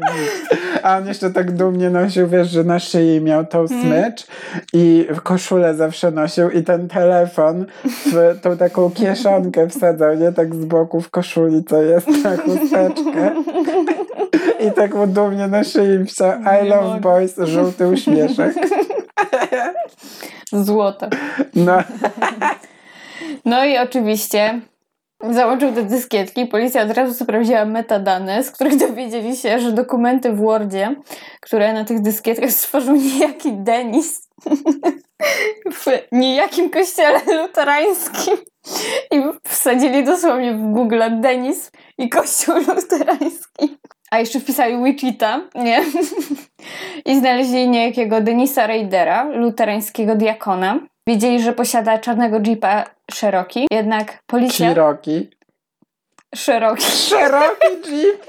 A 0.82 0.96
on 0.96 1.06
jeszcze 1.08 1.30
tak 1.30 1.52
dumnie 1.52 1.90
nosił, 1.90 2.28
wiesz, 2.28 2.50
że 2.50 2.64
na 2.64 2.78
szyi 2.78 3.20
miał 3.20 3.46
tą 3.46 3.68
smycz 3.68 4.26
i 4.72 5.06
w 5.10 5.20
koszulę 5.20 5.74
zawsze 5.74 6.10
nosił 6.10 6.50
i 6.50 6.62
ten 6.64 6.88
telefon 6.88 7.66
w 8.06 8.40
tą 8.42 8.56
taką 8.56 8.90
kieszonkę 8.90 9.68
wsadzał, 9.68 10.16
nie? 10.16 10.32
Tak 10.32 10.54
z 10.54 10.64
boku 10.64 11.00
w 11.00 11.10
koszuli, 11.10 11.64
co 11.64 11.82
jest 11.82 12.08
na 12.24 12.36
chusteczkę. 12.36 13.32
I 14.68 14.72
tak 14.72 14.94
mu 14.94 15.06
dumnie 15.06 15.46
na 15.48 15.64
szyi 15.64 16.04
wstał 16.04 16.32
I 16.64 16.68
love 16.68 16.88
mogę. 16.88 17.00
boys, 17.00 17.36
żółty 17.38 17.88
uśmieszek. 17.88 18.54
Złoto. 20.52 21.08
No, 21.54 21.78
No 23.44 23.64
i 23.64 23.78
oczywiście 23.78 24.60
załączył 25.30 25.72
te 25.72 25.82
dyskietki. 25.82 26.46
Policja 26.46 26.82
od 26.82 26.90
razu 26.90 27.14
sprawdziła 27.14 27.64
metadane, 27.64 28.44
z 28.44 28.50
których 28.50 28.76
dowiedzieli 28.86 29.36
się, 29.36 29.60
że 29.60 29.72
dokumenty 29.72 30.32
w 30.32 30.36
Wordzie, 30.36 30.94
które 31.40 31.72
na 31.72 31.84
tych 31.84 32.00
dyskietkach 32.00 32.50
stworzył 32.60 32.96
niejaki 32.96 33.52
Denis 33.52 34.28
w 35.80 35.86
niejakim 36.12 36.70
kościele 36.70 37.20
luterańskim 37.42 38.36
i 39.10 39.22
wsadzili 39.48 40.04
dosłownie 40.04 40.54
w 40.54 40.62
Google 40.62 41.02
Denis 41.20 41.70
i 41.98 42.08
kościół 42.08 42.54
luterański. 42.54 43.78
A 44.10 44.18
jeszcze 44.18 44.40
wpisali 44.40 44.84
Wichita, 44.84 45.40
nie? 45.54 45.84
I 47.06 47.18
znaleźli 47.18 47.68
niejakiego 47.68 48.20
Denisa 48.20 48.66
Raidera, 48.66 49.24
luterańskiego 49.24 50.16
diakona. 50.16 50.80
Wiedzieli, 51.10 51.42
że 51.42 51.52
posiada 51.52 51.98
czarnego 51.98 52.38
jeepa 52.46 52.84
Cherokee, 53.20 53.66
jednak 53.70 54.18
policja... 54.26 54.68
Cherokee. 54.68 55.30
Cherokee. 56.36 56.82
Cherokee 57.10 57.76
Jeep. 57.90 58.26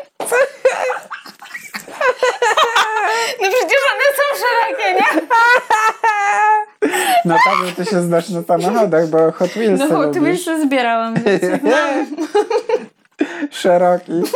No 3.41 3.47
przecież 3.49 3.81
one 3.93 4.07
są 4.17 4.23
szerokie, 4.43 4.93
nie? 4.93 5.21
No 7.25 7.35
tak, 7.45 7.67
że 7.67 7.71
ty 7.75 7.85
się 7.85 8.01
znasz 8.01 8.29
na 8.29 8.43
samochodach, 8.43 9.07
bo 9.07 9.31
Hot 9.31 9.49
Wheelsy 9.49 9.85
No, 9.89 10.01
lubisz. 10.01 10.23
jeszcze 10.23 10.61
zbierałam. 10.61 11.13
więc. 11.13 11.43
Cherokee. 13.63 14.21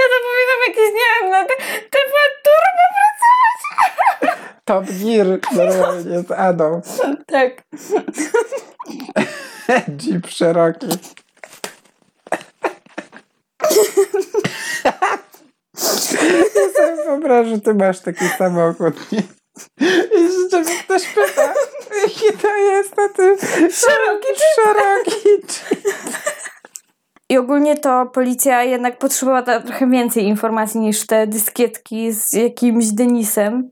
Ja 0.00 0.06
to 0.12 0.16
powinnam 0.26 0.60
jakieś, 0.68 0.88
nie 0.94 1.06
wiem, 1.22 1.30
na 1.30 1.44
te, 1.44 1.54
te. 1.90 1.98
Top 4.70 4.84
Gear 4.84 5.26
normalnie 5.52 6.20
z 6.20 6.30
Adą. 6.30 6.80
Tak. 7.26 7.62
Jeep 9.98 10.26
Cherokee. 10.38 10.86
Ja 14.84 16.68
sobie 16.76 17.04
wyobrażę, 17.04 17.50
że 17.50 17.60
ty 17.60 17.74
masz 17.74 18.00
taki 18.00 18.28
samochód. 18.38 18.94
I 19.12 19.16
że 20.28 20.48
ciebie 20.50 20.78
ktoś 20.84 21.06
pyta, 21.06 21.54
jaki 22.02 22.38
to 22.42 22.56
jest, 22.56 22.94
a 22.98 23.08
ty 23.08 23.36
Cherokee 23.72 24.28
Jeep. 24.28 25.44
I 27.28 27.38
ogólnie 27.38 27.76
to 27.76 28.06
policja 28.06 28.64
jednak 28.64 28.98
potrzebowała 28.98 29.60
trochę 29.60 29.90
więcej 29.90 30.24
informacji 30.24 30.80
niż 30.80 31.06
te 31.06 31.26
dyskietki 31.26 32.12
z 32.12 32.32
jakimś 32.32 32.86
Denisem, 32.86 33.70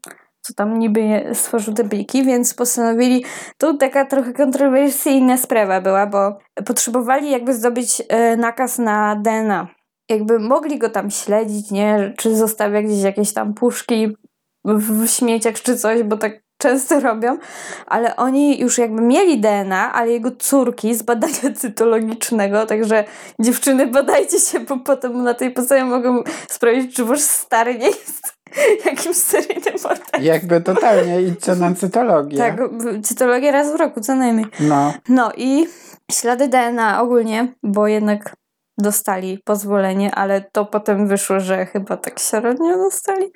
co 0.49 0.55
tam 0.55 0.79
niby 0.79 1.31
stworzył 1.33 1.75
te 1.75 1.85
pliki, 1.85 2.25
więc 2.25 2.55
postanowili, 2.55 3.25
to 3.59 3.75
taka 3.75 4.05
trochę 4.05 4.33
kontrowersyjna 4.33 5.37
sprawa 5.37 5.81
była, 5.81 6.07
bo 6.07 6.39
potrzebowali 6.67 7.31
jakby 7.31 7.55
zdobyć 7.55 8.03
e, 8.09 8.37
nakaz 8.37 8.79
na 8.79 9.17
DNA. 9.17 9.69
Jakby 10.09 10.39
mogli 10.39 10.79
go 10.79 10.91
tam 10.91 11.11
śledzić, 11.11 11.71
nie? 11.71 12.15
Czy 12.17 12.37
zostawia 12.37 12.83
gdzieś 12.83 13.03
jakieś 13.03 13.33
tam 13.33 13.55
puszki 13.55 14.17
w 14.65 15.07
śmieciach 15.09 15.63
czy 15.63 15.77
coś, 15.77 16.03
bo 16.03 16.17
tak 16.17 16.43
często 16.59 17.01
robią, 17.11 17.39
ale 17.87 18.17
oni 18.17 18.61
już 18.61 18.79
jakby 18.79 19.03
mieli 19.03 19.41
DNA, 19.41 19.93
ale 19.93 20.11
jego 20.11 20.31
córki 20.31 20.95
z 20.95 21.03
badania 21.03 21.53
cytologicznego, 21.57 22.67
także 22.67 23.05
dziewczyny 23.41 23.87
badajcie 23.87 24.39
się, 24.39 24.61
bo 24.61 24.77
potem 24.79 25.23
na 25.23 25.35
tej 25.35 25.51
podstawie 25.51 25.85
mogą 25.85 26.23
sprawdzić, 26.49 26.97
czy 26.97 27.05
wasz 27.05 27.21
stary 27.21 27.79
nie 27.79 27.87
jest 27.87 28.38
jakimś 28.85 29.17
seryjnym 29.17 29.75
mordercą. 29.85 30.21
Jakby 30.21 30.61
totalnie 30.61 31.23
idźcie 31.23 31.55
na 31.55 31.75
cytologię. 31.75 32.39
Tak, 32.39 32.61
cytologię 33.03 33.53
raz 33.53 33.73
w 33.73 33.77
roku, 33.77 34.01
co 34.01 34.15
najmniej. 34.15 34.47
No. 34.61 34.93
No 35.09 35.33
i 35.37 35.67
ślady 36.13 36.49
DNA 36.49 37.03
ogólnie, 37.03 37.53
bo 37.63 37.87
jednak 37.87 38.35
dostali 38.79 39.39
pozwolenie, 39.45 40.15
ale 40.15 40.41
to 40.41 40.65
potem 40.65 41.09
wyszło, 41.09 41.41
że 41.41 41.67
chyba 41.67 41.97
tak 41.97 42.21
średnio 42.21 42.77
dostali. 42.77 43.33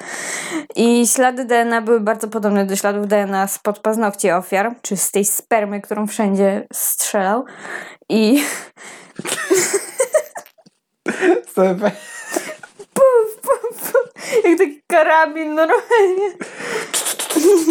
I 0.77 1.07
ślady 1.07 1.45
DNA 1.45 1.83
były 1.83 2.01
bardzo 2.01 2.29
podobne 2.29 2.67
do 2.67 2.77
śladów 2.77 3.09
DNA 3.09 3.49
spod 3.49 3.79
paznokci 3.79 4.31
ofiar, 4.31 4.75
czy 4.83 4.97
z 4.97 5.11
tej 5.11 5.25
spermy, 5.25 5.81
którą 5.81 6.07
wszędzie 6.07 6.67
strzelał. 6.73 7.45
I 8.09 8.43
Sobie 11.55 11.91
jak 14.45 14.59
taki 14.59 14.83
karabin 14.87 15.55
normalnie. 15.55 16.31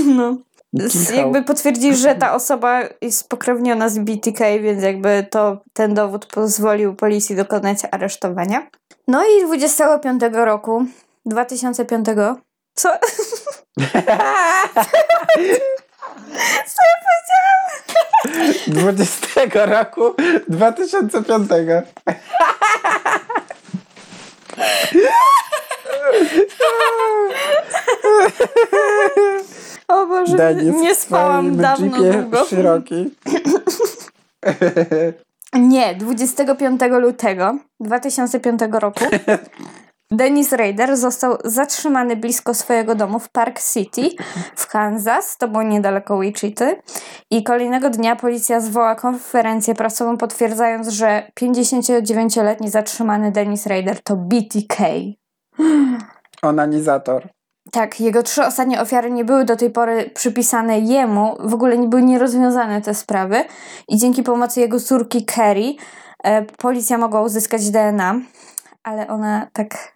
No. 0.06 0.38
Z, 0.74 1.10
jakby 1.10 1.44
potwierdzili, 1.44 1.96
że 1.96 2.16
ta 2.16 2.34
osoba 2.34 2.82
jest 3.02 3.18
spokrewniona 3.18 3.90
z 3.90 4.00
BTK, 4.00 4.40
więc 4.62 4.84
jakby 4.84 5.28
to 5.30 5.62
ten 5.74 5.94
dowód 5.94 6.26
pozwolił 6.26 6.96
policji 6.96 7.36
dokonać 7.36 7.78
aresztowania. 7.92 8.68
No 9.08 9.24
i 9.26 9.46
25 9.46 10.22
roku, 10.34 10.86
2005. 11.26 12.06
Co? 12.74 12.90
Co 16.68 16.82
ja 16.88 16.96
powiedziałam? 17.08 17.62
20 18.68 19.66
roku 19.66 20.02
2005. 20.48 21.50
O 29.88 30.06
Boże, 30.06 30.38
Denis 30.38 30.76
nie 30.76 30.96
spałam 30.96 31.58
dawno 31.58 31.98
długo. 31.98 32.46
Cherokee. 32.46 33.12
Nie, 35.54 35.96
25 35.96 36.82
lutego 37.02 37.58
2005 37.80 38.62
roku 38.72 39.06
Dennis 40.12 40.52
Rader 40.52 40.98
został 40.98 41.38
zatrzymany 41.44 42.16
blisko 42.16 42.54
swojego 42.54 42.96
domu 42.96 43.20
w 43.20 43.30
Park 43.30 43.62
City 43.74 44.10
w 44.56 44.68
Kansas, 44.68 45.38
to 45.38 45.48
było 45.48 45.64
niedaleko 45.64 46.20
Wichity. 46.20 46.76
I 47.30 47.44
kolejnego 47.44 47.90
dnia 47.90 48.16
policja 48.16 48.60
zwoła 48.60 48.96
konferencję 48.96 49.76
prasową, 49.76 50.18
potwierdzając, 50.18 50.88
że 50.88 51.32
59-letni 51.40 52.70
zatrzymany 52.70 53.32
Dennis 53.32 53.66
Rader 53.66 54.04
to 54.04 54.16
BTK. 54.16 54.84
Onanizator. 56.42 57.28
Tak, 57.72 58.02
jego 58.02 58.24
trzy 58.24 58.46
ostatnie 58.46 58.82
ofiary 58.82 59.12
nie 59.12 59.26
były 59.26 59.46
do 59.46 59.56
tej 59.56 59.70
pory 59.70 60.10
przypisane 60.14 60.80
jemu, 60.80 61.38
w 61.40 61.54
ogóle 61.54 61.78
nie 61.78 61.88
były 61.88 62.02
nierozwiązane 62.02 62.82
te 62.82 62.94
sprawy. 62.94 63.44
I 63.88 63.98
dzięki 63.98 64.24
pomocy 64.24 64.60
jego 64.60 64.80
córki 64.80 65.26
Kerry 65.26 65.74
e, 66.24 66.42
policja 66.46 66.98
mogła 66.98 67.22
uzyskać 67.22 67.70
DNA, 67.70 68.16
ale 68.84 69.08
ona 69.08 69.48
tak 69.54 69.94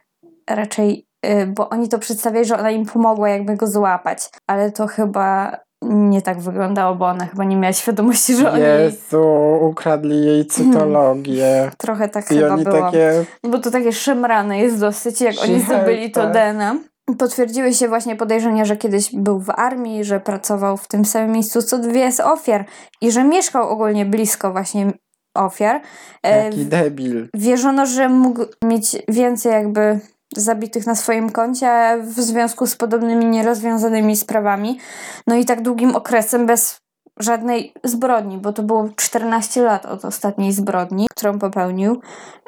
raczej, 0.49 1.07
e, 1.21 1.47
bo 1.47 1.69
oni 1.69 1.89
to 1.89 1.99
przedstawiali, 1.99 2.45
że 2.45 2.59
ona 2.59 2.71
im 2.71 2.85
pomogła 2.85 3.29
jakby 3.29 3.55
go 3.55 3.67
złapać, 3.67 4.29
ale 4.47 4.71
to 4.71 4.87
chyba 4.87 5.57
nie 5.89 6.21
tak 6.21 6.39
wyglądało, 6.39 6.95
bo 6.95 7.05
ona 7.05 7.25
chyba 7.25 7.43
nie 7.43 7.55
miała 7.55 7.73
świadomości, 7.73 8.35
że 8.35 8.51
oni 8.51 8.61
Jezu, 8.61 9.23
ukradli 9.61 10.25
jej 10.25 10.45
cytologię. 10.45 11.71
trochę 11.77 12.09
tak 12.09 12.31
I 12.31 12.35
chyba 12.35 12.57
było. 12.57 12.81
takie... 12.81 13.25
Bo 13.43 13.59
to 13.59 13.71
takie 13.71 13.93
szemrane 13.93 14.59
jest 14.59 14.79
dosyć, 14.79 15.21
jak 15.21 15.35
oni 15.43 15.61
zdobyli 15.61 16.11
to 16.11 16.21
tak. 16.21 16.33
DNA. 16.33 16.75
Potwierdziły 17.17 17.73
się 17.73 17.87
właśnie 17.87 18.15
podejrzenia, 18.15 18.65
że 18.65 18.77
kiedyś 18.77 19.15
był 19.15 19.39
w 19.39 19.49
armii, 19.49 20.03
że 20.03 20.19
pracował 20.19 20.77
w 20.77 20.87
tym 20.87 21.05
samym 21.05 21.31
miejscu 21.31 21.61
co 21.61 21.77
dwie 21.77 22.11
z 22.11 22.19
ofiar 22.19 22.65
i 23.01 23.11
że 23.11 23.23
mieszkał 23.23 23.69
ogólnie 23.69 24.05
blisko 24.05 24.51
właśnie 24.51 24.91
ofiar. 25.35 25.81
E, 26.23 26.45
Jaki 26.45 26.65
debil. 26.65 27.27
Wierzono, 27.33 27.85
że 27.85 28.09
mógł 28.09 28.41
mieć 28.63 28.97
więcej 29.07 29.51
jakby 29.51 29.99
zabitych 30.37 30.87
na 30.87 30.95
swoim 30.95 31.29
koncie 31.29 31.97
w 32.01 32.21
związku 32.21 32.67
z 32.67 32.75
podobnymi 32.75 33.25
nierozwiązanymi 33.25 34.15
sprawami. 34.15 34.79
No 35.27 35.35
i 35.35 35.45
tak 35.45 35.61
długim 35.61 35.95
okresem 35.95 36.45
bez 36.45 36.77
żadnej 37.19 37.73
zbrodni, 37.83 38.37
bo 38.37 38.53
to 38.53 38.63
było 38.63 38.89
14 38.95 39.61
lat 39.61 39.85
od 39.85 40.05
ostatniej 40.05 40.51
zbrodni, 40.51 41.07
którą 41.11 41.39
popełnił. 41.39 42.01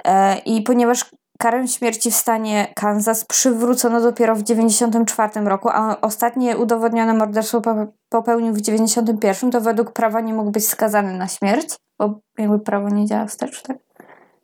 E, 0.06 0.38
I 0.38 0.62
ponieważ 0.62 1.06
karę 1.38 1.68
śmierci 1.68 2.12
w 2.12 2.16
stanie 2.16 2.68
Kansas 2.76 3.26
przywrócono 3.26 4.02
dopiero 4.02 4.36
w 4.36 4.44
94 4.44 5.42
roku, 5.42 5.70
a 5.72 6.02
ostatnie 6.02 6.58
udowodnione 6.58 7.14
morderstwo 7.14 7.62
pope- 7.62 7.88
popełnił 8.10 8.54
w 8.54 8.62
91, 8.62 9.52
to 9.52 9.62
według 9.62 9.92
prawa 9.92 10.22
nie 10.22 10.34
mógł 10.34 10.52
być 10.52 10.68
skazany 10.68 11.18
na 11.18 11.28
śmierć, 11.28 11.76
bo 12.00 12.20
jakby 12.38 12.60
prawo 12.60 12.90
nie 12.90 13.06
działa 13.06 13.26
wstecz, 13.26 13.62
tak? 13.62 13.78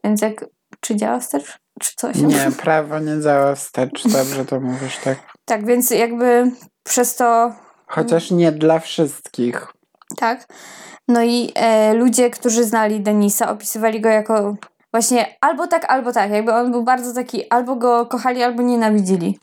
Więc 0.04 0.22
jak, 0.22 0.46
czy 0.80 0.96
działa 0.96 1.20
wstecz? 1.20 1.63
Czy 1.80 1.92
coś? 1.96 2.16
Nie, 2.16 2.52
prawo 2.58 3.00
nie 3.00 3.22
działa 3.22 3.56
wstecz. 3.56 4.08
Dobrze 4.08 4.46
to 4.46 4.60
mówisz, 4.60 4.98
tak? 4.98 5.18
Tak, 5.46 5.66
więc 5.66 5.92
jakby 5.92 6.52
przez 6.84 7.16
to 7.16 7.54
Chociaż 7.88 8.32
nie 8.32 8.52
dla 8.52 8.80
wszystkich. 8.80 9.68
Tak. 10.18 10.48
No 11.08 11.24
i 11.24 11.52
e, 11.56 11.94
ludzie, 11.94 12.30
którzy 12.30 12.64
znali 12.64 13.02
Denisa, 13.02 13.50
opisywali 13.50 14.02
go 14.02 14.10
jako 14.10 14.56
właśnie 14.92 15.36
albo 15.42 15.68
tak, 15.68 15.86
albo 15.86 16.12
tak. 16.14 16.32
Jakby 16.32 16.54
on 16.54 16.72
był 16.72 16.84
bardzo 16.84 17.14
taki, 17.14 17.50
albo 17.50 17.76
go 17.76 18.06
kochali, 18.06 18.44
albo 18.44 18.64
nienawidzili. 18.64 19.40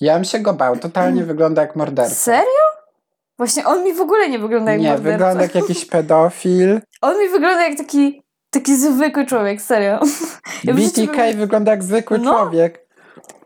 Ja 0.00 0.14
bym 0.14 0.24
się 0.24 0.38
go 0.38 0.52
bał. 0.52 0.76
Totalnie 0.76 1.24
wygląda 1.24 1.62
jak 1.62 1.76
morderca. 1.76 2.14
Serio? 2.14 2.70
Właśnie 3.38 3.66
on 3.66 3.84
mi 3.84 3.92
w 3.92 4.00
ogóle 4.00 4.28
nie 4.28 4.38
wygląda 4.38 4.72
jak 4.72 4.80
Nie, 4.80 4.88
morderca. 4.88 5.12
wygląda 5.12 5.42
jak 5.42 5.54
jakiś 5.54 5.84
pedofil. 5.84 6.80
On 7.00 7.18
mi 7.18 7.28
wygląda 7.28 7.68
jak 7.68 7.78
taki, 7.78 8.19
taki 8.50 8.76
zwykły 8.76 9.26
człowiek, 9.26 9.62
serio. 9.62 10.00
Ja 10.64 10.74
życiu 10.74 11.02
BTK 11.06 11.16
bym- 11.16 11.38
wygląda 11.38 11.70
jak 11.70 11.82
zwykły 11.82 12.18
No. 12.18 12.34
człowiek. 12.34 12.90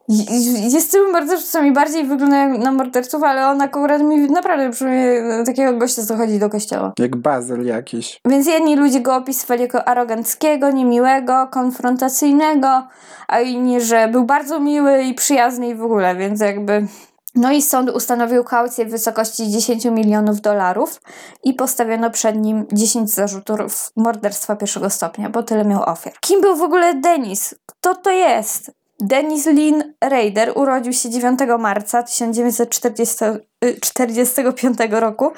I- 0.08 0.72
Jest 0.72 0.92
tym 0.92 1.12
mordercą 1.12 1.64
i 1.64 1.72
bardziej 1.72 2.04
wygląda 2.04 2.36
jak 2.36 2.58
na 2.58 2.72
morderców, 2.72 3.22
ale 3.22 3.48
on 3.48 3.60
akurat 3.60 4.02
mi 4.02 4.16
naprawdę 4.30 4.70
przypomina 4.70 5.44
takiego 5.46 5.72
gościa, 5.78 6.02
co 6.02 6.16
chodzi 6.16 6.38
do 6.38 6.50
kościoła. 6.50 6.92
Jak 6.98 7.16
bazyl 7.16 7.64
jakiś. 7.66 8.20
Więc 8.28 8.46
jedni 8.46 8.76
ludzie 8.76 9.00
go 9.00 9.16
opisywali 9.16 9.62
jako 9.62 9.88
aroganckiego, 9.88 10.70
niemiłego, 10.70 11.48
konfrontacyjnego, 11.50 12.82
a 13.28 13.40
inni, 13.40 13.80
że 13.80 14.08
był 14.08 14.24
bardzo 14.24 14.60
miły 14.60 15.02
i 15.02 15.14
przyjazny 15.14 15.68
i 15.68 15.74
w 15.74 15.82
ogóle, 15.84 16.16
więc 16.16 16.40
jakby... 16.40 16.86
No 17.34 17.52
i 17.52 17.62
sąd 17.62 17.90
ustanowił 17.90 18.44
kaucję 18.44 18.86
w 18.86 18.90
wysokości 18.90 19.50
10 19.50 19.84
milionów 19.84 20.40
dolarów 20.40 21.00
i 21.44 21.54
postawiono 21.54 22.10
przed 22.10 22.36
nim 22.36 22.66
10 22.72 23.10
zarzutów 23.10 23.92
morderstwa 23.96 24.56
pierwszego 24.56 24.90
stopnia, 24.90 25.30
bo 25.30 25.42
tyle 25.42 25.64
miał 25.64 25.82
ofiar. 25.82 26.12
Kim 26.20 26.40
był 26.40 26.56
w 26.56 26.62
ogóle 26.62 26.94
Denis? 26.94 27.54
Kto 27.66 27.94
to 27.94 28.10
jest? 28.10 28.70
Denis 29.00 29.46
Lynn 29.46 29.82
Raider 30.00 30.52
urodził 30.54 30.92
się 30.92 31.10
9 31.10 31.38
marca 31.58 32.02
1945 32.02 34.78
roku 34.90 35.32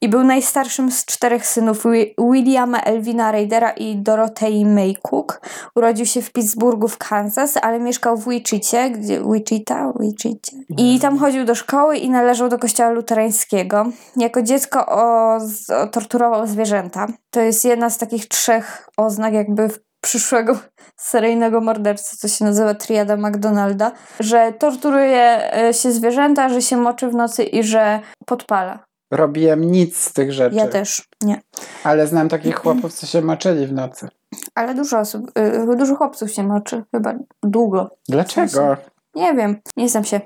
i 0.00 0.08
był 0.08 0.24
najstarszym 0.24 0.92
z 0.92 1.04
czterech 1.04 1.46
synów 1.46 1.84
Wi- 1.84 2.14
Williama 2.18 2.80
Elvina 2.80 3.32
Raidera 3.32 3.70
i 3.70 3.96
Dorotei 3.96 4.64
May 4.64 4.96
Cook. 5.02 5.40
Urodził 5.74 6.06
się 6.06 6.22
w 6.22 6.32
Pittsburghu 6.32 6.88
w 6.88 6.98
Kansas, 6.98 7.56
ale 7.62 7.80
mieszkał 7.80 8.16
w 8.16 8.28
Wichicie, 8.28 8.90
gdzie 8.90 9.22
Wichita, 9.32 9.92
Wichicie. 10.00 10.56
I 10.78 11.00
tam 11.00 11.18
chodził 11.18 11.44
do 11.44 11.54
szkoły 11.54 11.96
i 11.96 12.10
należał 12.10 12.48
do 12.48 12.58
kościoła 12.58 12.90
luterańskiego. 12.90 13.86
Jako 14.16 14.42
dziecko 14.42 14.86
o, 14.86 15.36
o, 15.36 15.86
torturował 15.86 16.46
zwierzęta. 16.46 17.06
To 17.30 17.40
jest 17.40 17.64
jedna 17.64 17.90
z 17.90 17.98
takich 17.98 18.28
trzech 18.28 18.88
oznak 18.96 19.34
jakby 19.34 19.70
przyszłego 20.00 20.58
seryjnego 20.96 21.60
mordercy, 21.60 22.16
co 22.16 22.28
się 22.28 22.44
nazywa 22.44 22.74
triada 22.74 23.16
McDonalda, 23.16 23.92
że 24.20 24.52
torturuje 24.58 25.54
e, 25.54 25.74
się 25.74 25.92
zwierzęta, 25.92 26.48
że 26.48 26.62
się 26.62 26.76
moczy 26.76 27.08
w 27.08 27.14
nocy 27.14 27.44
i 27.44 27.62
że 27.62 28.00
podpala. 28.26 28.84
Robiłem 29.10 29.72
nic 29.72 29.96
z 29.96 30.12
tych 30.12 30.32
rzeczy. 30.32 30.56
Ja 30.56 30.68
też, 30.68 31.08
nie. 31.22 31.40
Ale 31.84 32.06
znam 32.06 32.28
takich 32.28 32.56
chłopów, 32.56 32.92
co 32.92 33.06
się 33.06 33.22
moczyli 33.22 33.66
w 33.66 33.72
nocy. 33.72 34.08
Ale 34.54 34.74
dużo 34.74 34.98
osób, 34.98 35.38
y, 35.72 35.76
dużo 35.76 35.96
chłopców 35.96 36.30
się 36.32 36.42
moczy, 36.42 36.84
chyba 36.90 37.14
długo. 37.42 37.90
Dlaczego? 38.08 38.76
Nie 39.14 39.34
wiem, 39.34 39.56
nie 39.76 39.88
znam 39.88 40.04
się. 40.04 40.20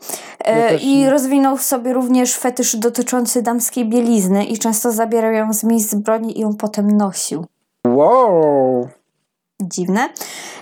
E, 0.45 0.61
Ja 0.73 0.79
I 0.79 0.97
nie. 0.97 1.11
rozwinął 1.11 1.57
w 1.57 1.63
sobie 1.63 1.93
również 1.93 2.37
fetysz 2.39 2.77
dotyczący 2.77 3.43
damskiej 3.43 3.89
bielizny 3.89 4.45
i 4.45 4.59
często 4.59 4.93
zabierał 4.93 5.33
ją 5.33 5.53
z 5.53 5.65
miejsc 5.65 5.91
zbrodni 5.91 6.39
i 6.39 6.41
ją 6.43 6.57
potem 6.57 6.91
nosił. 6.97 7.47
Wow! 7.87 8.89
Dziwne. 9.63 10.09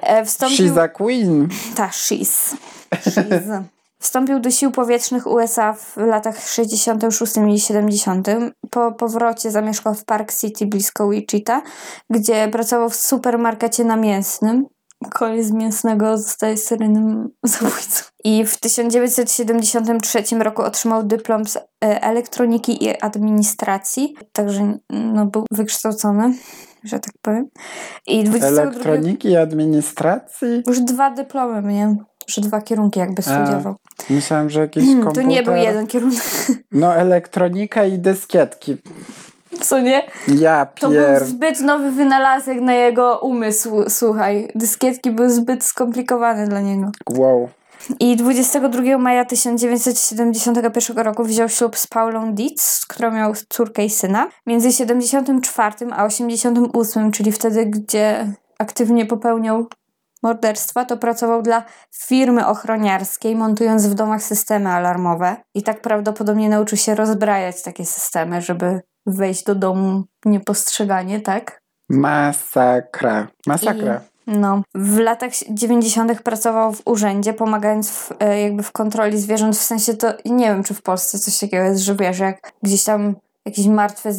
E, 0.03 0.25
wstąpił... 0.25 0.75
She's 0.75 0.81
a 0.81 0.89
queen. 0.89 1.49
Ta, 1.77 1.87
she's. 1.89 2.55
she's. 2.95 3.63
Wstąpił 4.03 4.41
do 4.41 4.51
sił 4.51 4.71
powietrznych 4.71 5.27
USA 5.27 5.73
w 5.73 5.97
latach 5.97 6.49
66 6.49 7.33
i 7.55 7.61
70. 7.61 8.29
Po 8.71 8.93
powrocie 8.93 9.51
zamieszkał 9.51 9.95
w 9.95 10.05
Park 10.05 10.33
City 10.33 10.67
blisko 10.67 11.09
Wichita, 11.09 11.63
gdzie 12.11 12.49
pracował 12.49 12.91
w 12.91 12.97
supermarkecie 12.97 13.85
namięsnym. 13.85 14.67
Koleś 15.11 15.45
z 15.47 15.53
mięsnego 15.53 16.19
zostaje 16.19 16.57
seryjnym 16.57 17.29
zabójcą. 17.43 18.05
I 18.25 18.45
w 18.45 18.61
1973 18.61 20.23
roku 20.39 20.63
otrzymał 20.63 21.03
dyplom 21.03 21.45
z 21.45 21.57
e, 21.57 21.61
elektroniki 22.03 22.85
i 22.85 23.01
administracji, 23.01 24.15
także 24.33 24.79
no, 24.91 25.27
był 25.27 25.45
wykształcony, 25.51 26.35
że 26.85 27.01
tak 27.01 27.15
powiem. 27.23 27.49
I 28.07 28.25
22 28.25 28.63
Elektroniki 28.63 29.29
i 29.29 29.37
administracji? 29.37 30.63
już 30.67 30.81
dwa 30.81 31.11
dyplomy 31.11 31.63
miał, 31.63 31.97
że 32.27 32.41
dwa 32.41 32.61
kierunki 32.61 33.01
jakby 33.01 33.23
studiował. 33.23 33.75
Myślałam, 34.11 34.51
że 34.51 34.61
jakiś 34.61 34.85
Hmm, 34.85 35.03
komputer. 35.05 35.25
to 35.25 35.31
nie 35.31 35.43
był 35.43 35.55
jeden 35.55 35.87
kierunek, 35.87 36.23
No, 36.73 36.95
elektronika 36.95 37.85
i 37.85 37.99
dyskietki. 37.99 38.77
co 39.61 39.81
nie? 39.81 40.03
Ja 40.39 40.67
To 40.67 40.89
był 40.89 40.99
pier... 41.01 41.25
zbyt 41.27 41.61
nowy 41.61 41.91
wynalazek 41.91 42.61
na 42.61 42.75
jego 42.75 43.19
umysł, 43.19 43.71
słuchaj. 43.89 44.49
Dyskietki 44.55 45.11
były 45.11 45.31
zbyt 45.31 45.65
skomplikowane 45.65 46.49
dla 46.49 46.61
niego. 46.61 46.91
Wow. 47.11 47.49
I 48.01 48.17
22 48.17 48.99
maja 48.99 49.25
1971 49.25 50.99
roku 50.99 51.25
wziął 51.25 51.49
ślub 51.49 51.77
z 51.79 51.87
Paulą 51.87 52.35
Dietz, 52.35 52.87
którą 52.89 53.11
miał 53.11 53.33
córkę 53.49 53.85
i 53.85 53.91
syna. 53.91 54.29
Między 54.47 54.73
74 54.73 55.75
a 55.93 56.05
88, 56.05 57.13
czyli 57.13 57.33
wtedy, 57.33 57.67
gdzie 57.67 58.27
aktywnie 58.59 59.07
popełniał 59.07 59.67
morderstwa, 60.23 60.85
to 60.85 60.97
pracował 60.97 61.43
dla 61.43 61.65
firmy 61.95 62.47
ochroniarskiej, 62.47 63.37
montując 63.37 63.87
w 63.87 63.95
domach 63.95 64.23
systemy 64.23 64.71
alarmowe. 64.71 65.37
I 65.55 65.63
tak 65.63 65.81
prawdopodobnie 65.81 66.49
nauczył 66.49 66.79
się 66.79 66.95
rozbrajać 66.95 67.63
takie 67.63 67.85
systemy, 67.85 68.43
żeby 68.43 68.81
wejść 69.07 69.45
do 69.45 69.55
domu 69.55 70.05
niepostrzeganie, 70.25 71.21
tak? 71.21 71.63
Masakra. 71.89 73.29
Masakra. 73.47 74.01
No, 74.27 74.63
w 74.75 74.99
latach 74.99 75.31
90. 75.51 76.23
pracował 76.23 76.73
w 76.73 76.83
urzędzie, 76.85 77.35
pomagając 77.35 77.91
w, 77.91 78.13
e, 78.21 78.41
jakby 78.41 78.63
w 78.63 78.73
kontroli 78.73 79.19
zwierząt. 79.19 79.57
W 79.57 79.63
sensie 79.63 79.95
to 79.95 80.13
nie 80.25 80.47
wiem, 80.47 80.63
czy 80.63 80.75
w 80.75 80.83
Polsce 80.83 81.19
coś 81.19 81.39
takiego 81.39 81.65
jest, 81.65 81.81
że 81.81 81.97
wiesz, 81.97 82.19
jak 82.19 82.53
gdzieś 82.63 82.85
tam 82.85 83.15
jakieś 83.45 83.67
martwe 83.67 84.13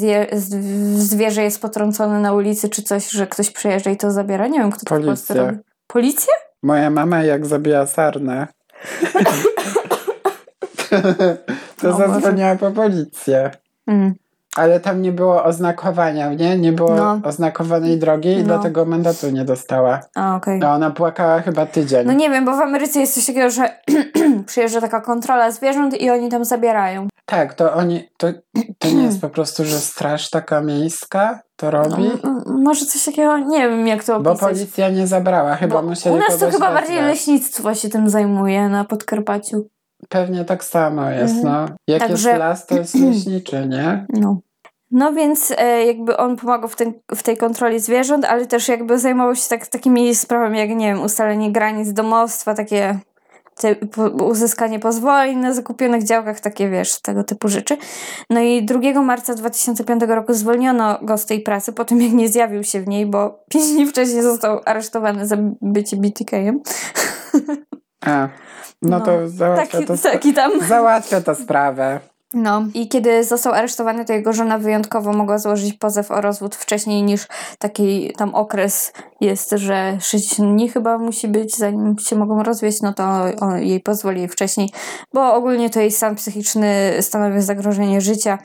zwierzę 0.95 1.43
jest 1.43 1.61
potrącone 1.61 2.19
na 2.19 2.33
ulicy, 2.33 2.69
czy 2.69 2.83
coś, 2.83 3.09
że 3.09 3.27
ktoś 3.27 3.51
przyjeżdża 3.51 3.89
i 3.89 3.97
to 3.97 4.11
zabiera. 4.11 4.47
Nie 4.47 4.59
wiem, 4.59 4.71
kto 4.71 4.85
to 4.85 4.95
w 4.95 5.05
Polsce 5.05 5.33
Policja. 5.33 5.51
robi. 5.51 5.72
Policja? 5.93 6.33
Moja 6.63 6.89
mama 6.89 7.23
jak 7.23 7.45
zabija 7.45 7.87
sarnę, 7.87 8.47
to 11.81 11.89
O 11.89 11.97
zadzwoniła 11.97 12.55
po 12.55 12.71
policję. 12.71 13.51
Mm. 13.87 14.13
Ale 14.55 14.79
tam 14.79 15.01
nie 15.01 15.11
było 15.11 15.43
oznakowania, 15.43 16.33
nie? 16.33 16.57
Nie 16.57 16.71
było 16.71 16.95
No. 16.95 17.19
oznakowanej 17.23 17.97
drogi 17.99 18.29
i 18.29 18.37
No. 18.37 18.43
dlatego 18.43 18.85
mandatu 18.85 19.29
nie 19.29 19.45
dostała. 19.45 19.99
A, 20.15 20.35
okej. 20.35 20.59
No 20.59 20.71
ona 20.73 20.91
płakała 20.91 21.41
chyba 21.41 21.65
tydzień. 21.65 22.07
No 22.07 22.13
nie 22.13 22.29
wiem, 22.29 22.45
bo 22.45 22.55
w 22.57 22.61
Ameryce 22.61 22.99
jest 22.99 23.13
coś 23.15 23.25
takiego, 23.25 23.49
że 23.49 23.69
przyjeżdża 24.47 24.81
taka 24.81 25.01
kontrola 25.01 25.51
zwierząt 25.51 26.01
i 26.01 26.09
oni 26.09 26.29
tam 26.29 26.45
zabierają. 26.45 27.07
Tak, 27.25 27.53
to 27.53 27.73
oni, 27.73 28.09
to, 28.17 28.27
to 28.79 28.87
nie 28.87 29.03
jest 29.03 29.21
po 29.25 29.29
prostu, 29.29 29.65
że 29.65 29.77
straż 29.77 30.29
taka 30.29 30.61
miejska 30.61 31.39
to 31.55 31.71
robi, 31.71 32.11
No, 32.23 32.43
może 32.63 32.85
coś 32.85 33.05
takiego, 33.05 33.37
nie 33.37 33.69
wiem 33.69 33.87
jak 33.87 34.03
to 34.03 34.19
bo 34.19 34.31
opisać. 34.31 34.49
policja 34.49 34.89
nie 34.89 35.07
zabrała, 35.07 35.55
chyba 35.55 35.75
Bo 35.75 35.81
musieli 35.89 36.15
u 36.15 36.19
nas 36.19 36.37
to 36.37 36.51
chyba 36.51 36.73
bardziej 36.73 37.01
leśnictwo 37.01 37.75
się 37.75 37.89
tym 37.89 38.09
zajmuje 38.09 38.69
na 38.69 38.85
Podkarpaciu. 38.85 39.67
Pewnie 40.09 40.45
tak 40.45 40.63
samo 40.63 41.09
jest, 41.09 41.35
Mhm. 41.35 41.53
no. 41.69 41.75
Jak 41.87 41.99
Także- 41.99 42.29
jest 42.29 42.39
las, 42.39 42.65
to 42.65 42.75
jest 42.75 42.95
leśniczy, 43.05 43.67
nie? 43.67 44.05
No. 44.09 44.39
No 44.91 45.13
więc 45.13 45.53
e, 45.57 45.85
jakby 45.85 46.17
on 46.17 46.35
pomagał 46.37 46.69
w, 46.69 46.75
ten, 46.75 46.93
w 47.15 47.23
tej 47.23 47.37
kontroli 47.37 47.79
zwierząt, 47.79 48.25
ale 48.25 48.45
też 48.45 48.67
jakby 48.67 48.99
zajmował 48.99 49.35
się 49.35 49.49
tak, 49.49 49.67
takimi 49.67 50.15
sprawami 50.15 50.59
jak, 50.59 50.69
nie 50.69 50.93
wiem, 50.93 51.01
ustalenie 51.01 51.51
granic 51.51 51.93
domostwa, 51.93 52.53
takie 52.53 52.99
te, 53.55 53.75
po, 53.75 54.07
uzyskanie 54.07 54.79
pozwoleń 54.79 55.37
na 55.37 55.53
zakupionych 55.53 56.03
działkach, 56.03 56.39
takie 56.39 56.69
wiesz, 56.69 57.01
tego 57.01 57.23
typu 57.23 57.47
rzeczy. 57.47 57.77
No 58.29 58.39
i 58.39 58.65
2 58.65 59.01
marca 59.01 59.33
2005 59.33 60.01
roku 60.07 60.33
zwolniono 60.33 60.99
go 61.01 61.17
z 61.17 61.25
tej 61.25 61.41
pracy 61.41 61.73
po 61.73 61.85
tym, 61.85 62.01
jak 62.01 62.11
nie 62.11 62.29
zjawił 62.29 62.63
się 62.63 62.81
w 62.81 62.87
niej, 62.87 63.05
bo 63.05 63.39
pięć 63.49 63.65
dni 63.71 63.87
wcześniej 63.87 64.21
został 64.21 64.59
aresztowany 64.65 65.27
za 65.27 65.37
bycie 65.61 65.97
BTK-em. 65.97 66.61
A, 68.05 68.27
no, 68.81 68.99
No, 68.99 69.01
to 69.01 69.29
załatwia 69.29 69.65
Taki, 69.65 69.85
to, 69.85 69.97
taki 69.97 70.33
tam. 70.33 70.51
załatwia 70.67 71.21
to 71.21 71.35
sprawę. 71.35 71.99
No 72.33 72.63
i 72.73 72.87
kiedy 72.87 73.23
został 73.23 73.53
aresztowany, 73.53 74.05
to 74.05 74.13
jego 74.13 74.33
żona 74.33 74.57
wyjątkowo 74.57 75.13
mogła 75.13 75.37
złożyć 75.37 75.73
pozew 75.73 76.11
o 76.11 76.21
rozwód 76.21 76.55
wcześniej 76.55 77.03
niż 77.03 77.27
taki 77.59 78.13
tam 78.17 78.35
okres 78.35 78.93
jest, 79.21 79.51
że 79.51 79.97
60 80.01 80.49
dni 80.51 80.69
chyba 80.69 80.97
musi 80.97 81.27
być, 81.27 81.57
zanim 81.57 81.99
się 81.99 82.15
mogą 82.15 82.43
rozwieść, 82.43 82.81
no 82.81 82.93
to 82.93 83.03
on, 83.39 83.61
jej 83.61 83.79
pozwoli 83.79 84.27
wcześniej, 84.27 84.69
bo 85.13 85.33
ogólnie 85.33 85.69
to 85.69 85.79
jej 85.79 85.91
stan 85.91 86.15
psychiczny 86.15 86.93
stanowi 87.01 87.41
zagrożenie 87.41 88.01
życia 88.01 88.37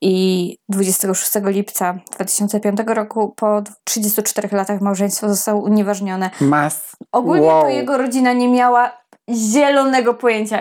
i 0.00 0.56
26 0.68 1.30
lipca 1.44 1.94
2005 2.16 2.78
roku 2.86 3.34
po 3.36 3.62
34 3.84 4.48
latach 4.52 4.80
małżeństwo 4.80 5.28
zostało 5.28 5.62
unieważnione. 5.62 6.30
Mas 6.40 6.96
Ogólnie 7.12 7.46
Wow. 7.46 7.62
to 7.62 7.68
jego 7.68 7.98
rodzina 7.98 8.32
nie 8.32 8.48
miała 8.48 8.92
zielonego 9.30 10.14
pojęcia. 10.14 10.58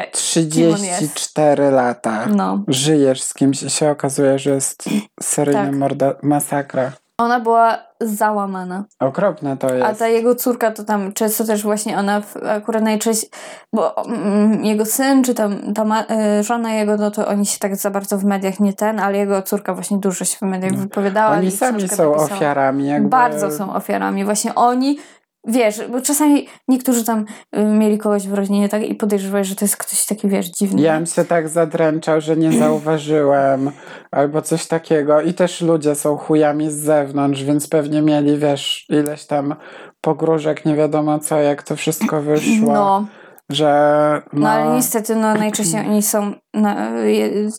Kim 0.51 0.73
on 0.73 0.83
jest. 0.83 1.13
34 1.13 1.71
lata. 1.71 2.25
No. 2.35 2.63
Żyjesz 2.67 3.21
z 3.21 3.33
kimś 3.33 3.63
i 3.63 3.69
się 3.69 3.89
okazuje, 3.89 4.39
że 4.39 4.49
jest 4.49 4.83
seryjnym 5.21 5.65
Tak. 5.65 5.75
morda... 5.75 6.13
Masakra. 6.23 6.91
Ona 7.17 7.39
była 7.39 7.77
załamana. 8.01 8.83
Okropne 8.99 9.57
to 9.57 9.73
jest. 9.73 9.85
A 9.85 9.95
ta 9.95 10.07
jego 10.07 10.35
córka 10.35 10.71
to 10.71 10.83
tam 10.83 11.13
często 11.13 11.45
też 11.45 11.63
właśnie 11.63 11.97
ona 11.97 12.21
w, 12.21 12.37
akurat 12.37 12.83
najczęściej, 12.83 13.29
bo 13.73 14.05
mm, 14.05 14.65
jego 14.65 14.85
syn 14.85 15.23
czy 15.23 15.33
tam 15.33 15.73
ta 15.73 15.85
ma, 15.85 16.03
y, 16.39 16.43
żona 16.43 16.73
jego, 16.73 16.97
no 16.97 17.11
to 17.11 17.27
oni 17.27 17.45
się 17.45 17.59
tak 17.59 17.75
za 17.75 17.91
bardzo 17.91 18.17
w 18.17 18.23
mediach 18.23 18.59
nie 18.59 18.73
ten, 18.73 18.99
ale 18.99 19.17
jego 19.17 19.41
córka 19.41 19.73
właśnie 19.73 19.97
dużo 19.97 20.25
się 20.25 20.37
w 20.37 20.41
mediach 20.41 20.75
wypowiadała. 20.75 21.37
Oni 21.37 21.51
sami 21.51 21.81
są 21.81 21.85
napisała. 21.85 22.17
ofiarami. 22.17 22.87
Jakby... 22.87 23.09
Bardzo 23.09 23.51
są 23.51 23.73
ofiarami. 23.73 24.25
Właśnie 24.25 24.55
oni, 24.55 24.99
wiesz, 25.47 25.81
bo 25.91 26.01
czasami 26.01 26.47
niektórzy 26.67 27.05
tam 27.05 27.25
y, 27.57 27.63
mieli 27.63 27.97
kogoś 27.97 28.27
w 28.27 28.33
rodzinie 28.33 28.69
tak 28.69 28.83
i 28.83 28.95
podejrzewali, 28.95 29.45
że 29.45 29.55
to 29.55 29.65
jest 29.65 29.77
ktoś 29.77 30.05
taki, 30.05 30.27
wiesz, 30.27 30.45
dziwny. 30.45 30.81
Ja 30.81 30.95
bym 30.95 31.05
się 31.05 31.25
tak 31.25 31.49
zadręczał, 31.49 32.21
że 32.21 32.37
nie 32.37 32.51
zauważyłem, 32.51 33.71
albo 34.11 34.41
coś 34.41 34.67
takiego. 34.67 35.21
I 35.21 35.33
też 35.33 35.61
ludzie 35.61 35.95
są 35.95 36.17
chujami 36.17 36.71
z 36.71 36.75
zewnątrz, 36.75 37.43
więc 37.43 37.67
pewnie 37.67 38.01
mieli, 38.01 38.37
wiesz, 38.37 38.85
ileś 38.89 39.25
tam 39.25 39.55
pogróżek, 40.01 40.65
nie 40.65 40.75
wiadomo 40.75 41.19
co, 41.19 41.39
jak 41.39 41.63
to 41.63 41.75
wszystko 41.75 42.21
wyszło. 42.21 42.73
No, 42.73 43.05
Że. 43.53 44.21
no, 44.33 44.39
No, 44.41 44.49
ale 44.49 44.75
niestety 44.75 45.15
no, 45.15 45.33
najczęściej 45.33 45.79
oni 45.87 46.01
są 46.01 46.33
na, 46.53 46.75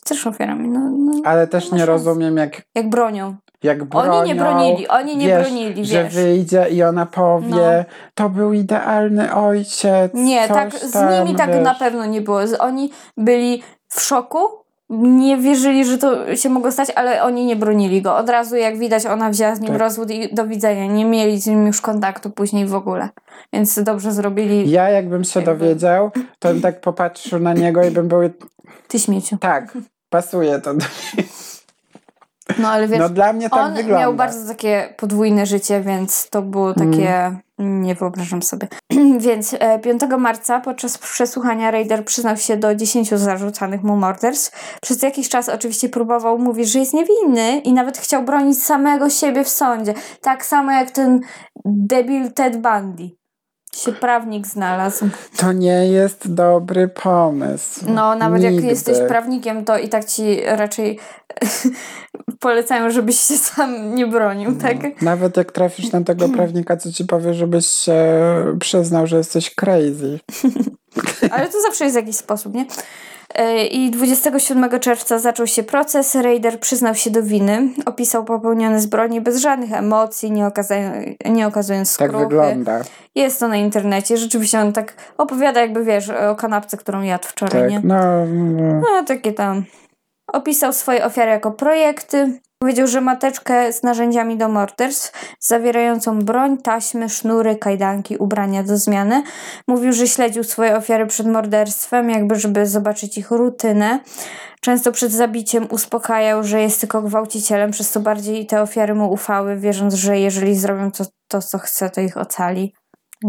też 0.05 0.27
ofiarami. 0.27 0.67
No, 0.69 0.79
no, 0.79 1.21
ale 1.25 1.47
też 1.47 1.71
nie 1.71 1.85
rozumiem, 1.85 2.37
jak, 2.37 2.61
jak 2.75 2.89
bronią. 2.89 3.35
jak 3.63 3.83
bronią. 3.83 4.13
Oni 4.13 4.27
nie 4.29 4.35
bronili, 4.35 4.87
oni 4.87 5.17
nie 5.17 5.27
wiesz, 5.27 5.41
bronili, 5.41 5.85
Że 5.85 6.03
wiesz. 6.03 6.13
wyjdzie 6.15 6.69
i 6.69 6.83
ona 6.83 7.05
powie, 7.05 7.47
No. 7.49 7.93
to 8.15 8.29
był 8.29 8.53
idealny 8.53 9.35
ojciec. 9.35 10.11
Nie, 10.13 10.47
tak, 10.47 10.73
z 10.75 10.91
tam, 10.91 11.25
nimi 11.25 11.35
tak 11.37 11.49
wiesz. 11.53 11.63
na 11.63 11.75
pewno 11.75 12.05
nie 12.05 12.21
było. 12.21 12.39
Oni 12.59 12.91
byli 13.17 13.63
w 13.89 14.01
szoku, 14.01 14.39
nie 14.89 15.37
wierzyli, 15.37 15.85
że 15.85 15.97
to 15.97 16.35
się 16.35 16.49
mogło 16.49 16.71
stać, 16.71 16.89
ale 16.95 17.23
oni 17.23 17.45
nie 17.45 17.55
bronili 17.55 18.01
go. 18.01 18.15
Od 18.17 18.29
razu, 18.29 18.55
jak 18.55 18.77
widać, 18.77 19.05
ona 19.05 19.29
wzięła 19.29 19.55
z 19.55 19.59
nim 19.59 19.69
Tak. 19.71 19.79
rozwód 19.79 20.11
i 20.11 20.33
do 20.35 20.47
widzenia. 20.47 20.85
Nie 20.85 21.05
mieli 21.05 21.41
z 21.41 21.47
nim 21.47 21.67
już 21.67 21.81
kontaktu 21.81 22.29
później 22.29 22.65
w 22.65 22.75
ogóle. 22.75 23.09
Więc 23.53 23.83
dobrze 23.83 24.11
zrobili 24.11 24.71
Ja 24.71 24.89
jakbym 24.89 25.23
się 25.23 25.39
Jakby- 25.39 25.57
dowiedział, 25.65 26.11
to 26.39 26.49
bym 26.49 26.61
tak 26.61 26.81
popatrzył 26.81 27.39
na 27.39 27.53
niego 27.53 27.83
i 27.83 27.91
bym 27.91 28.07
był 28.07 28.19
ty 28.87 28.99
śmieciu. 28.99 29.37
tak, 29.37 29.77
pasuje 30.09 30.59
to. 30.61 30.73
do- 30.73 30.85
No 32.59 32.69
ale 32.69 32.87
wiesz, 32.87 32.99
No 32.99 33.09
dla 33.09 33.33
mnie 33.33 33.49
tak 33.49 33.59
on 33.59 33.73
wygląda. 33.73 33.99
miał 33.99 34.13
bardzo 34.13 34.47
takie 34.53 34.93
podwójne 34.97 35.45
życie, 35.45 35.81
więc 35.81 36.29
to 36.29 36.41
było 36.41 36.73
takie... 36.73 37.37
Nie 37.57 37.95
wyobrażam 37.95 38.41
sobie. 38.41 38.67
Więc 39.17 39.55
e, 39.59 39.79
5 39.79 40.01
marca 40.17 40.59
podczas 40.59 40.97
przesłuchania 40.97 41.71
Raider 41.71 42.05
przyznał 42.05 42.37
się 42.37 42.57
do 42.57 42.75
10 42.75 43.09
zarzucanych 43.09 43.83
mu 43.83 43.95
morderstw. 43.97 44.77
Przez 44.81 45.01
jakiś 45.01 45.29
czas 45.29 45.49
oczywiście 45.49 45.89
próbował 45.89 46.39
mówić, 46.39 46.71
że 46.71 46.79
jest 46.79 46.93
niewinny 46.93 47.57
i 47.59 47.73
nawet 47.73 47.97
chciał 47.97 48.23
bronić 48.23 48.63
samego 48.63 49.09
siebie 49.09 49.43
w 49.43 49.49
sądzie. 49.49 49.93
Tak 50.21 50.45
samo 50.45 50.71
jak 50.71 50.91
ten 50.91 51.21
debil 51.65 52.31
Ted 52.31 52.61
Bundy. 52.61 53.09
Się 53.75 53.91
prawnik 53.91 54.47
znalazł. 54.47 55.09
To 55.37 55.51
nie 55.51 55.87
jest 55.87 56.33
dobry 56.33 56.87
pomysł. 56.87 57.85
No, 57.87 58.15
nawet 58.15 58.43
jak 58.43 58.53
Nigdy. 58.53 58.67
jesteś 58.67 58.97
prawnikiem, 59.07 59.65
to 59.65 59.77
i 59.77 59.89
tak 59.89 60.05
ci 60.05 60.41
raczej 60.45 60.99
polecają, 62.39 62.89
żebyś 62.89 63.19
się 63.19 63.37
sam 63.37 63.95
nie 63.95 64.07
bronił, 64.07 64.55
tak? 64.55 65.01
Nawet 65.01 65.37
jak 65.37 65.51
trafisz 65.51 65.91
na 65.91 66.01
tego 66.01 66.29
prawnika, 66.29 66.77
co 66.77 66.91
ci 66.91 67.05
powie, 67.05 67.33
żebyś 67.33 67.65
się 67.65 67.95
przyznał, 68.59 69.07
że 69.07 69.17
jesteś 69.17 69.55
crazy. 69.55 70.19
Ale 71.31 71.47
to 71.47 71.61
zawsze 71.61 71.83
jest 71.83 71.95
jakiś 71.95 72.15
sposób, 72.15 72.53
nie? 72.53 72.65
I 73.71 73.91
27 73.91 74.79
czerwca 74.79 75.19
zaczął 75.19 75.47
się 75.47 75.63
proces. 75.63 76.15
Raider 76.15 76.59
przyznał 76.59 76.95
się 76.95 77.09
do 77.09 77.23
winy. 77.23 77.67
Opisał 77.85 78.23
popełnione 78.25 78.79
zbrodnie 78.81 79.21
bez 79.21 79.37
żadnych 79.37 79.73
emocji, 79.73 80.31
nie, 80.31 80.47
okazują, 80.47 80.91
nie 81.25 81.47
okazując 81.47 81.97
Tak 81.97 82.07
skruchy. 82.09 82.25
wygląda. 82.25 82.79
Jest 83.15 83.39
to 83.39 83.47
na 83.47 83.57
internecie. 83.57 84.17
Rzeczywiście 84.17 84.59
on 84.59 84.73
tak 84.73 84.93
opowiada, 85.17 85.61
jakby 85.61 85.83
wiesz, 85.83 86.09
o 86.09 86.35
kanapce, 86.35 86.77
którą 86.77 87.01
jadł 87.01 87.27
wczoraj, 87.27 87.61
Tak, 87.61 87.71
nie? 87.71 87.81
no, 87.83 88.25
no. 88.25 88.73
No, 88.81 89.03
takie 89.07 89.33
tam. 89.33 89.63
Opisał 90.33 90.73
swoje 90.73 91.05
ofiary 91.05 91.31
jako 91.31 91.51
projekty. 91.51 92.39
Powiedział, 92.65 92.87
że 92.87 93.01
mateczkę 93.01 93.73
z 93.73 93.83
narzędziami 93.83 94.37
do 94.37 94.49
morderstw, 94.49 95.35
zawierającą 95.39 96.19
broń, 96.19 96.57
taśmy, 96.57 97.09
sznury, 97.09 97.55
kajdanki, 97.55 98.17
ubrania 98.17 98.63
do 98.63 98.77
zmiany. 98.77 99.23
Mówił, 99.67 99.93
że 99.93 100.07
śledził 100.07 100.43
swoje 100.43 100.75
ofiary 100.75 101.05
przed 101.05 101.27
morderstwem, 101.27 102.09
jakby 102.09 102.35
żeby 102.35 102.65
zobaczyć 102.65 103.17
ich 103.17 103.31
rutynę. 103.31 103.99
Często 104.61 104.91
przed 104.91 105.11
zabiciem 105.11 105.67
uspokajał, 105.69 106.43
że 106.43 106.61
jest 106.61 106.79
tylko 106.79 107.01
gwałcicielem, 107.01 107.71
przez 107.71 107.89
co 107.89 107.99
bardziej 107.99 108.45
te 108.45 108.61
ofiary 108.61 108.95
mu 108.95 109.11
ufały, 109.11 109.57
wierząc, 109.57 109.93
że 109.93 110.19
jeżeli 110.19 110.55
zrobią 110.55 110.91
to, 110.91 111.05
to 111.27 111.41
co 111.41 111.57
chce, 111.57 111.89
to 111.89 112.01
ich 112.01 112.17
ocali. 112.17 112.73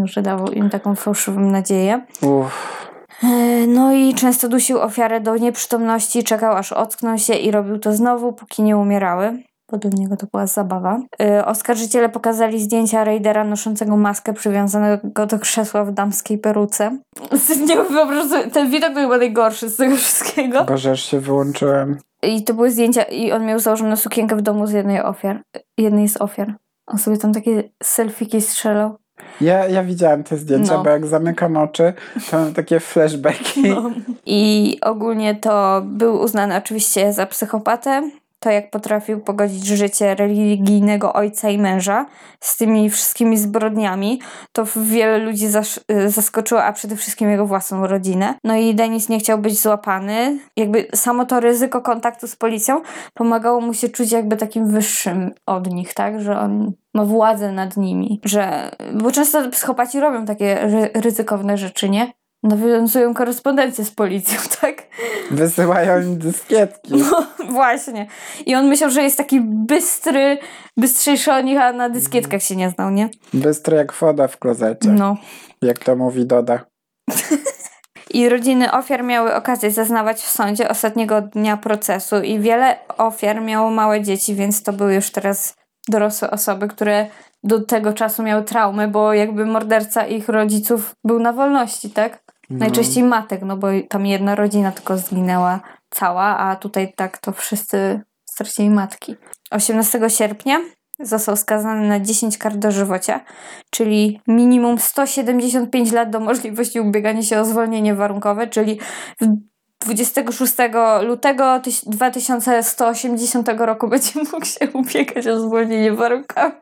Że 0.04 0.22
dawał 0.22 0.48
im 0.48 0.70
taką 0.70 0.94
fałszywą 0.94 1.40
nadzieję. 1.40 2.06
Uff. 2.22 2.85
E, 3.22 3.66
No 3.66 3.92
i 3.92 4.14
często 4.14 4.48
dusił 4.48 4.80
ofiarę 4.80 5.20
do 5.20 5.36
nieprzytomności, 5.36 6.24
czekał 6.24 6.56
aż 6.56 6.72
ockną 6.72 7.18
się 7.18 7.34
i 7.34 7.50
robił 7.50 7.78
to 7.78 7.92
znowu, 7.92 8.32
póki 8.32 8.62
nie 8.62 8.76
umierały. 8.76 9.42
Dla 9.72 9.90
niego 9.94 10.16
to 10.16 10.26
była 10.32 10.46
zabawa. 10.46 11.00
E, 11.20 11.46
Oskarżyciele 11.46 12.08
pokazali 12.08 12.60
zdjęcia 12.60 13.04
Raidera 13.04 13.44
noszącego 13.44 13.96
maskę 13.96 14.32
przywiązanego 14.32 15.26
do 15.26 15.38
krzesła 15.38 15.84
w 15.84 15.92
damskiej 15.92 16.38
peruce. 16.38 16.98
Nie 17.68 17.76
wyobrażam 17.76 18.28
sobie, 18.28 18.50
ten 18.50 18.70
widok 18.70 18.94
był 18.94 19.02
chyba 19.02 19.18
najgorszy 19.18 19.68
z 19.68 19.76
tego 19.76 19.96
wszystkiego. 19.96 20.64
Boże, 20.64 20.90
już 20.90 21.00
się 21.00 21.20
wyłączyłem. 21.20 21.98
I 22.22 22.44
to 22.44 22.54
były 22.54 22.70
zdjęcia 22.70 23.02
i 23.02 23.32
on 23.32 23.46
miał 23.46 23.58
założoną 23.58 23.96
sukienkę 23.96 24.36
w 24.36 24.42
domu 24.42 24.66
z 24.66 24.72
jednej 24.72 25.02
ofiar. 25.02 25.42
Jednej 25.78 26.08
z 26.08 26.16
ofiar. 26.20 26.54
On 26.86 26.98
sobie 26.98 27.18
tam 27.18 27.32
takie 27.32 27.70
selfiki 27.82 28.40
strzelał. 28.40 28.96
Ja, 29.40 29.66
ja 29.68 29.82
widziałam 29.84 30.24
te 30.24 30.36
zdjęcia, 30.36 30.72
No. 30.76 30.82
bo 30.84 30.90
jak 30.90 31.06
zamykam 31.06 31.56
oczy, 31.56 31.92
to 32.30 32.36
mam 32.38 32.54
takie 32.54 32.80
flashbacki. 32.80 33.62
I 34.26 34.78
ogólnie 34.82 35.34
to 35.34 35.82
był 35.84 36.20
uznany 36.20 36.56
oczywiście 36.56 37.12
za 37.12 37.26
psychopatę. 37.26 38.10
To 38.40 38.50
jak 38.50 38.70
potrafił 38.70 39.20
pogodzić 39.20 39.66
życie 39.66 40.14
religijnego 40.14 41.12
ojca 41.12 41.48
i 41.50 41.58
męża 41.58 42.06
z 42.40 42.56
tymi 42.56 42.90
wszystkimi 42.90 43.38
zbrodniami, 43.38 44.20
to 44.52 44.64
wiele 44.76 45.18
ludzi 45.18 45.46
y, 45.90 46.10
zaskoczyło, 46.10 46.64
a 46.64 46.72
przede 46.72 46.96
wszystkim 46.96 47.30
jego 47.30 47.46
własną 47.46 47.86
rodzinę. 47.86 48.34
No 48.44 48.56
i 48.56 48.74
Denis 48.74 49.08
nie 49.08 49.18
chciał 49.18 49.38
być 49.38 49.60
złapany. 49.60 50.38
Jakby 50.56 50.86
samo 50.94 51.26
to 51.26 51.40
ryzyko 51.40 51.80
kontaktu 51.82 52.28
z 52.28 52.36
policją 52.36 52.82
pomagało 53.14 53.60
mu 53.60 53.74
się 53.74 53.88
czuć 53.88 54.12
jakby 54.12 54.36
takim 54.36 54.66
wyższym 54.70 55.30
od 55.46 55.72
nich, 55.72 55.94
tak? 55.94 56.20
Że 56.20 56.38
on 56.38 56.72
ma 56.94 57.04
władzę 57.04 57.52
nad 57.52 57.76
nimi. 57.76 58.20
Że, 58.24 58.70
bo 58.94 59.10
często 59.10 59.50
psychopaci 59.50 60.00
robią 60.00 60.24
takie 60.24 60.54
ry- 60.54 60.90
ryzykowne 60.94 61.56
rzeczy, 61.56 61.88
nie? 61.88 62.12
Nawiązują 62.46 63.14
korespondencję 63.14 63.84
z 63.84 63.90
policją, 63.90 64.38
tak? 64.60 64.82
Wysyłają 65.30 66.00
im 66.00 66.18
dyskietki. 66.18 66.94
No 66.94 67.26
właśnie. 67.50 68.06
I 68.46 68.54
on 68.54 68.66
myślał, 68.68 68.90
że 68.90 69.02
jest 69.02 69.16
taki 69.16 69.40
bystry, 69.40 70.38
bystrzejszy 70.76 71.32
od 71.32 71.44
nich, 71.44 71.60
a 71.60 71.72
na 71.72 71.88
dyskietkach 71.88 72.42
się 72.42 72.56
nie 72.56 72.70
znał, 72.70 72.90
nie? 72.90 73.08
Bystry 73.34 73.76
jak 73.76 73.92
woda 73.92 74.28
w 74.28 74.38
klozecie. 74.38 74.88
No. 74.88 75.16
Jak 75.62 75.78
to 75.78 75.96
mówi 75.96 76.26
Doda. 76.26 76.64
I 78.10 78.28
rodziny 78.28 78.72
ofiar 78.72 79.04
miały 79.04 79.34
okazję 79.34 79.70
zeznawać 79.70 80.16
w 80.22 80.30
sądzie 80.30 80.68
ostatniego 80.68 81.20
dnia 81.20 81.56
procesu 81.56 82.20
i 82.22 82.38
wiele 82.38 82.76
ofiar 82.98 83.42
miało 83.42 83.70
małe 83.70 84.02
dzieci, 84.02 84.34
więc 84.34 84.62
to 84.62 84.72
były 84.72 84.94
już 84.94 85.10
teraz 85.10 85.54
dorosłe 85.88 86.30
osoby, 86.30 86.68
które 86.68 87.06
do 87.44 87.60
tego 87.60 87.92
czasu 87.92 88.22
miały 88.22 88.42
traumy, 88.42 88.88
bo 88.88 89.12
jakby 89.12 89.46
morderca 89.46 90.06
ich 90.06 90.28
rodziców 90.28 90.94
był 91.04 91.20
na 91.20 91.32
wolności, 91.32 91.90
tak? 91.90 92.25
Najczęściej 92.50 93.02
matek, 93.02 93.42
no 93.42 93.56
bo 93.56 93.68
tam 93.88 94.06
jedna 94.06 94.34
rodzina 94.34 94.72
tylko 94.72 94.98
zginęła 94.98 95.60
cała, 95.90 96.38
a 96.38 96.56
tutaj 96.56 96.92
tak 96.96 97.18
to 97.18 97.32
wszyscy 97.32 98.00
stracili 98.24 98.70
matki. 98.70 99.16
18 99.50 100.00
sierpnia 100.10 100.58
został 101.00 101.36
skazany 101.36 101.88
na 101.88 102.00
10 102.00 102.38
kar 102.38 102.56
dożywocia, 102.56 103.20
czyli 103.70 104.20
minimum 104.26 104.78
175 104.78 105.92
lat 105.92 106.10
do 106.10 106.20
możliwości 106.20 106.80
ubiegania 106.80 107.22
się 107.22 107.40
o 107.40 107.44
zwolnienie 107.44 107.94
warunkowe, 107.94 108.46
czyli 108.46 108.80
26 109.80 110.54
lutego 111.02 111.60
2180 111.86 113.48
roku 113.58 113.88
będzie 113.92 114.10
mógł 114.32 114.46
się 114.46 114.70
ubiegać 114.72 115.26
o 115.26 115.40
zwolnienie 115.40 115.92
warunkowe. 115.92 116.52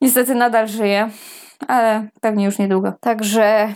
Niestety 0.00 0.34
nadal 0.34 0.68
żyje, 0.68 1.10
ale 1.68 2.08
pewnie 2.20 2.44
już 2.44 2.58
niedługo. 2.58 2.92
Także 3.00 3.74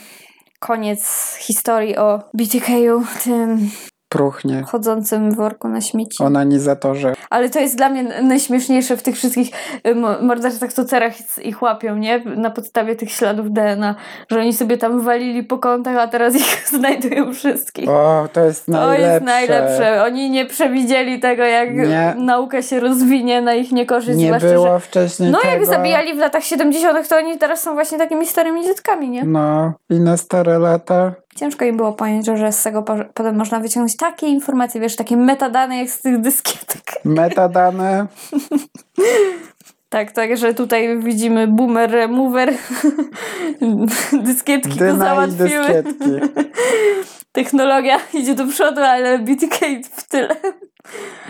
koniec 0.66 1.35
historii 1.40 1.96
o 1.96 2.20
BTK-u, 2.35 3.05
tym 3.24 3.70
Pruchnie. 4.18 4.62
chodzącym 4.66 5.35
worku 5.35 5.68
na 5.68 5.81
śmieci. 5.81 6.22
O 6.24 6.31
nanizatorze. 6.31 7.14
Ale 7.31 7.50
to 7.50 7.59
jest 7.61 7.77
dla 7.77 7.88
mnie 7.88 8.03
najśmieszniejsze 8.22 8.96
w 8.96 9.03
tych 9.03 9.14
wszystkich 9.16 9.50
y, 9.87 9.94
mo- 9.94 10.22
morderczych 10.22 10.72
co 10.72 10.85
teraz 10.85 11.38
ich 11.38 11.62
łapią, 11.62 11.96
nie? 11.96 12.18
Na 12.37 12.50
podstawie 12.50 12.96
tych 12.96 13.11
śladów 13.12 13.53
DNA, 13.53 13.94
że 14.31 14.40
oni 14.40 14.53
sobie 14.53 14.79
tam 14.79 15.00
walili 15.00 15.42
po 15.44 15.59
kątach, 15.59 15.96
a 15.96 16.07
teraz 16.09 16.35
ich 16.37 16.68
znajdują 16.79 17.33
wszystkich. 17.35 17.88
O, 17.88 18.29
to 18.33 18.40
jest 18.40 18.66
To 18.66 18.72
najlepsze. 18.72 19.12
jest 19.12 19.24
najlepsze. 19.24 20.05
Oni 20.05 20.31
nie 20.31 20.46
przewidzieli 20.46 21.20
tego, 21.20 21.42
jak 21.42 21.74
Nie. 21.74 22.14
nauka 22.18 22.62
się 22.62 22.81
rozwinie 22.81 23.42
na 23.42 23.55
ich 23.55 23.72
niekorzyść. 23.72 24.18
Nie 24.18 24.27
zwłaszcza, 24.27 24.48
było 24.48 24.66
że... 24.66 24.81
wcześniej 24.81 25.31
No 25.31 25.38
tego. 25.38 25.53
jak 25.55 25.66
zabijali 25.66 26.14
w 26.14 26.18
latach 26.18 26.44
70., 26.44 27.09
to 27.09 27.16
oni 27.16 27.38
teraz 27.38 27.61
są 27.62 27.74
właśnie 27.74 27.98
takimi 27.98 28.27
starymi 28.27 28.64
dzieckami, 28.64 29.09
nie? 29.11 29.24
No, 29.24 29.72
i 29.90 30.00
na 30.00 30.16
stare 30.16 30.59
lata. 30.59 31.12
Ciężko 31.36 31.64
im 31.64 31.76
było 31.76 31.92
pojąć, 31.92 32.26
że 32.26 32.52
z 32.52 32.62
tego 32.62 32.82
po- 32.82 33.04
potem 33.14 33.36
można 33.36 33.60
wyciągnąć 33.60 33.96
takie 33.96 34.26
informacje, 34.26 34.80
wiesz, 34.80 34.96
takie 34.96 35.16
metadane 35.16 35.78
jak 35.78 35.90
z 35.90 36.00
tych 36.00 36.20
dyskietek. 36.20 36.82
Metadane. 37.04 38.06
Tak, 39.88 40.12
także 40.12 40.54
tutaj 40.54 40.98
widzimy 40.98 41.46
boomer, 41.48 41.90
remover, 41.90 42.52
dyskietki 44.12 44.70
to 44.70 44.76
Dyna 44.78 44.94
i 44.94 44.98
załatwiły. 44.98 45.48
dyskietki. 45.66 46.10
Technologia 47.34 47.98
idzie 48.20 48.34
do 48.34 48.46
przodu, 48.46 48.80
ale 48.80 49.18
BTK 49.18 49.66
w 49.92 50.08
tyle. 50.08 50.36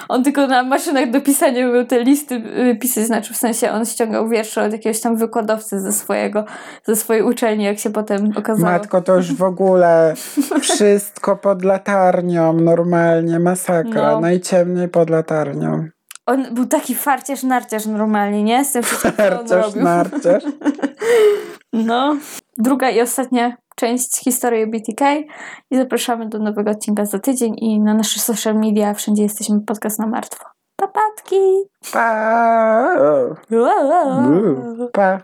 On 0.08 0.24
tylko 0.24 0.46
na 0.46 0.62
maszynach 0.62 1.10
do 1.10 1.20
pisania 1.20 1.70
był 1.70 1.84
te 1.84 2.04
listy 2.04 2.34
y, 2.34 2.76
pisać, 2.80 3.04
znaczy 3.04 3.34
w 3.34 3.36
sensie 3.36 3.70
on 3.70 3.84
ściągał 3.84 4.28
wiersze 4.28 4.62
od 4.62 4.72
jakiegoś 4.72 5.00
tam 5.00 5.16
wykładowcy 5.16 5.80
ze 5.80 5.92
swojego, 5.92 6.44
ze 6.84 6.96
swojej 6.96 7.22
uczelni, 7.22 7.64
jak 7.64 7.78
się 7.78 7.90
potem 7.90 8.32
okazało. 8.36 8.72
Matko, 8.72 9.02
to 9.02 9.16
już 9.16 9.34
w 9.34 9.42
ogóle 9.42 10.14
wszystko 10.60 11.36
pod 11.36 11.64
latarnią, 11.64 12.52
normalnie, 12.52 13.40
masakra. 13.40 14.12
No. 14.12 14.20
Najciemniej 14.20 14.88
pod 14.88 15.10
latarnią. 15.10 15.88
On 16.26 16.54
był 16.54 16.66
taki 16.66 16.94
farciarz, 16.94 17.42
narciarz 17.42 17.86
normalnie, 17.86 18.42
nie? 18.42 18.64
Z 18.64 18.72
tym 18.72 18.82
wszystkim, 18.82 19.12
co 19.46 19.56
on 19.56 19.62
robił. 19.62 19.82
narciarz. 19.82 20.44
No. 21.72 22.16
Druga 22.58 22.90
i 22.90 23.00
ostatnia 23.00 23.56
część 23.74 24.18
historii 24.18 24.66
BTK 24.66 25.00
i 25.70 25.76
zapraszamy 25.76 26.28
do 26.28 26.38
nowego 26.38 26.70
odcinka 26.70 27.04
za 27.04 27.18
tydzień 27.18 27.54
i 27.58 27.80
na 27.80 27.94
nasze 27.94 28.20
social 28.20 28.54
media 28.54 28.94
wszędzie 28.94 29.22
jesteśmy 29.22 29.60
podcast 29.60 29.98
na 29.98 30.06
martwo. 30.06 30.44
Papatki! 30.76 31.36
Pa. 31.92 32.94
Pa. 34.92 35.20